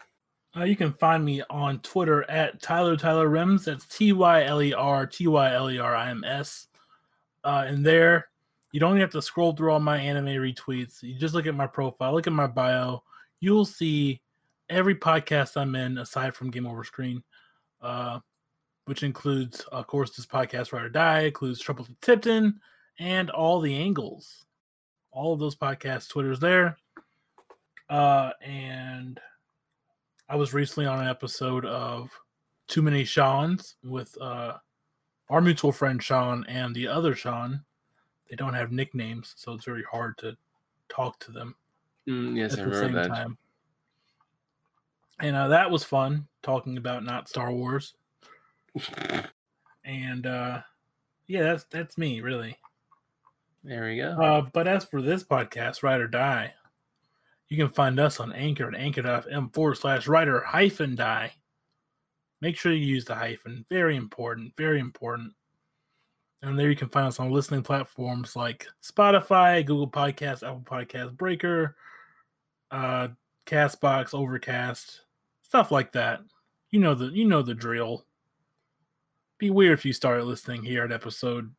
Uh, 0.56 0.64
you 0.64 0.76
can 0.76 0.92
find 0.94 1.24
me 1.24 1.42
on 1.50 1.80
Twitter 1.80 2.30
at 2.30 2.62
Tyler 2.62 2.98
Tyler 2.98 3.30
Rims. 3.30 3.66
That's 3.66 3.86
T 3.86 4.12
Y 4.12 4.44
L 4.44 4.62
E 4.62 4.74
R 4.74 5.06
T 5.06 5.28
Y 5.28 5.54
L 5.54 5.72
E 5.72 5.80
R 5.80 5.96
I 5.96 6.10
M 6.10 6.24
S. 6.26 6.68
Uh, 7.44 7.64
and 7.68 7.86
there, 7.86 8.28
you 8.72 8.80
don't 8.80 8.92
even 8.92 9.02
have 9.02 9.12
to 9.12 9.22
scroll 9.22 9.54
through 9.54 9.72
all 9.72 9.80
my 9.80 9.98
anime 9.98 10.26
retweets. 10.26 11.02
You 11.02 11.18
just 11.18 11.34
look 11.34 11.48
at 11.48 11.56
my 11.56 11.68
profile, 11.68 12.14
look 12.14 12.28
at 12.28 12.34
my 12.34 12.48
bio. 12.48 13.04
You'll 13.40 13.66
see 13.66 14.22
every 14.70 14.96
podcast 14.96 15.56
I'm 15.56 15.76
in 15.76 15.98
aside 15.98 16.36
from 16.36 16.52
Game 16.52 16.68
Over 16.68 16.84
Screen, 16.84 17.24
uh, 17.82 18.20
which 18.86 19.04
includes, 19.04 19.62
of 19.72 19.88
course, 19.88 20.16
this 20.16 20.26
podcast 20.26 20.74
Ride 20.74 20.84
or 20.84 20.90
Die, 20.90 21.20
includes 21.22 21.60
Trouble 21.60 21.86
to 21.86 21.96
Tipton, 22.02 22.60
and 23.00 23.30
all 23.30 23.60
the 23.60 23.76
angles. 23.76 24.46
All 25.12 25.34
of 25.34 25.40
those 25.40 25.56
podcasts, 25.56 26.10
Twitters 26.10 26.40
there. 26.40 26.78
Uh, 27.90 28.32
and 28.42 29.20
I 30.30 30.36
was 30.36 30.54
recently 30.54 30.86
on 30.86 31.00
an 31.00 31.10
episode 31.10 31.66
of 31.66 32.10
Too 32.68 32.82
Many 32.82 33.04
Sean's 33.04 33.76
with 33.84 34.16
uh, 34.22 34.54
our 35.30 35.42
mutual 35.42 35.72
friend 35.72 36.02
Sean 36.02 36.46
and 36.48 36.74
the 36.74 36.88
other 36.88 37.16
Sean. 37.16 37.64
They 38.30 38.38
don't 38.38 38.54
have 38.54 38.72
nicknames, 38.72 39.34
so 39.36 39.52
it's 39.52 39.66
very 39.66 39.84
hard 39.92 40.18
to 40.20 40.38
talk 40.88 41.20
to 41.20 41.32
them. 41.32 41.56
Mm, 42.08 42.38
yes, 42.38 42.58
I 42.58 42.62
remember 42.62 43.04
that. 43.04 43.10
Time. 43.10 43.38
And 45.20 45.36
uh, 45.36 45.50
that 45.50 45.70
was 45.70 45.84
fun 45.84 46.28
talking 46.42 46.78
about 46.78 47.04
not 47.04 47.28
Star 47.30 47.52
Wars. 47.52 47.94
And 49.86 50.26
uh, 50.26 50.62
yeah, 51.28 51.44
that's 51.44 51.66
that's 51.66 51.98
me 51.98 52.22
really. 52.22 52.58
There 53.64 53.86
we 53.86 53.98
go. 53.98 54.10
Uh, 54.12 54.42
but 54.54 54.68
as 54.68 54.86
for 54.86 55.02
this 55.02 55.24
podcast, 55.24 55.84
Ride 55.84 56.02
or 56.02 56.08
Die, 56.08 56.54
you 57.50 57.58
can 57.58 57.74
find 57.74 58.00
us 58.00 58.20
on 58.20 58.34
Anchor 58.34 58.68
at 58.68 58.76
anchor.fm 58.76 59.54
forward 59.54 59.76
slash 59.76 60.08
writer 60.08 60.42
hyphen 60.42 60.96
die. 60.96 61.34
Make 62.40 62.58
sure 62.58 62.72
you 62.72 62.86
use 62.86 63.06
the 63.06 63.14
hyphen. 63.14 63.66
Very 63.70 63.96
important. 63.96 64.54
Very 64.58 64.80
important. 64.80 65.34
And 66.42 66.58
there 66.58 66.70
you 66.70 66.76
can 66.76 66.90
find 66.90 67.08
us 67.08 67.20
on 67.20 67.30
listening 67.30 67.62
platforms 67.62 68.36
like 68.36 68.68
Spotify, 68.84 69.64
Google 69.64 69.90
Podcasts, 69.90 70.42
Apple 70.42 70.64
Podcasts, 70.66 71.16
Breaker, 71.16 71.76
uh, 72.72 73.10
Castbox, 73.46 74.16
Overcast, 74.16 75.02
stuff 75.44 75.72
like 75.72 75.92
that. 75.92 76.22
You 76.72 76.80
know 76.80 76.96
the 76.96 77.08
you 77.08 77.28
know 77.28 77.44
the 77.44 77.54
drill. 77.54 78.06
Be 79.42 79.50
weird 79.50 79.74
if 79.74 79.84
you 79.86 79.92
started 79.92 80.26
listening 80.26 80.64
here 80.64 80.84
at 80.84 80.92
episode 80.92 81.52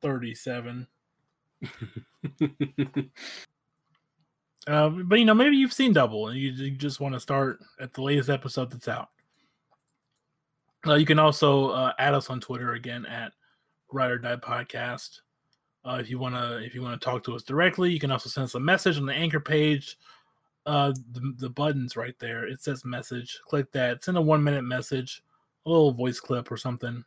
37. 0.00 0.86
Uh, 4.68 4.88
but 4.88 5.20
you 5.20 5.24
know, 5.24 5.32
maybe 5.32 5.56
you've 5.56 5.72
seen 5.72 5.92
Double 5.92 6.26
and 6.26 6.36
you, 6.36 6.50
you 6.50 6.72
just 6.72 6.98
want 6.98 7.14
to 7.14 7.20
start 7.20 7.60
at 7.80 7.94
the 7.94 8.02
latest 8.02 8.28
episode 8.28 8.68
that's 8.68 8.88
out. 8.88 9.10
Uh, 10.84 10.94
you 10.94 11.06
can 11.06 11.20
also 11.20 11.68
uh, 11.68 11.92
add 12.00 12.14
us 12.14 12.30
on 12.30 12.40
Twitter 12.40 12.72
again 12.72 13.06
at 13.06 13.30
Ride 13.92 14.10
or 14.10 14.18
Die 14.18 14.34
Podcast. 14.34 15.20
Uh, 15.84 15.98
if 16.00 16.10
you 16.10 16.18
wanna, 16.18 16.60
if 16.64 16.74
you 16.74 16.82
wanna 16.82 16.96
talk 16.96 17.22
to 17.22 17.36
us 17.36 17.44
directly, 17.44 17.92
you 17.92 18.00
can 18.00 18.10
also 18.10 18.28
send 18.28 18.46
us 18.46 18.56
a 18.56 18.60
message 18.60 18.98
on 18.98 19.06
the 19.06 19.14
anchor 19.14 19.38
page. 19.38 19.98
Uh, 20.66 20.92
the, 21.12 21.32
the 21.36 21.50
buttons 21.50 21.96
right 21.96 22.18
there. 22.18 22.48
It 22.48 22.60
says 22.60 22.84
message. 22.84 23.38
Click 23.46 23.70
that. 23.70 24.02
Send 24.02 24.16
a 24.16 24.20
one 24.20 24.42
minute 24.42 24.64
message, 24.64 25.22
a 25.64 25.70
little 25.70 25.92
voice 25.92 26.18
clip 26.18 26.50
or 26.50 26.56
something. 26.56 27.04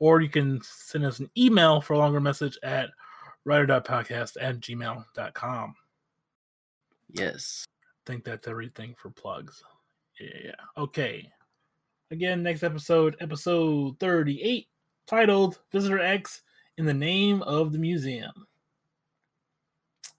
Or 0.00 0.20
you 0.20 0.28
can 0.28 0.60
send 0.62 1.04
us 1.04 1.20
an 1.20 1.30
email 1.36 1.80
for 1.80 1.92
a 1.92 1.98
longer 1.98 2.20
message 2.20 2.58
at 2.62 2.90
rider.podcast 3.44 4.36
at 4.40 4.60
gmail.com. 4.60 5.74
Yes. 7.12 7.64
I 7.84 8.10
think 8.10 8.24
that's 8.24 8.48
everything 8.48 8.94
for 8.96 9.10
plugs. 9.10 9.62
Yeah. 10.18 10.52
Okay. 10.76 11.30
Again, 12.10 12.42
next 12.42 12.62
episode, 12.62 13.16
episode 13.20 13.98
38, 14.00 14.66
titled 15.06 15.60
Visitor 15.70 16.00
X 16.00 16.42
in 16.78 16.84
the 16.84 16.94
Name 16.94 17.42
of 17.42 17.72
the 17.72 17.78
Museum. 17.78 18.32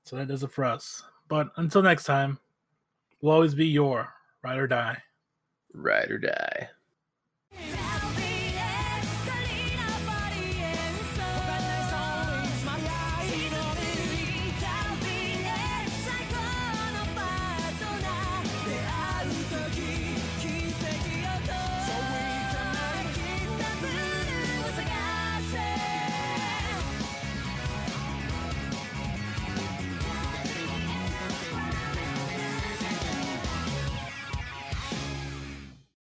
So 0.05 0.15
that 0.15 0.27
does 0.27 0.43
it 0.43 0.51
for 0.51 0.63
us. 0.63 1.03
But 1.27 1.49
until 1.57 1.81
next 1.81 2.03
time, 2.03 2.39
we'll 3.21 3.33
always 3.33 3.55
be 3.55 3.67
your 3.67 4.13
ride 4.43 4.57
or 4.57 4.67
die. 4.67 5.01
Ride 5.73 6.11
or 6.11 6.17
die. 6.17 6.69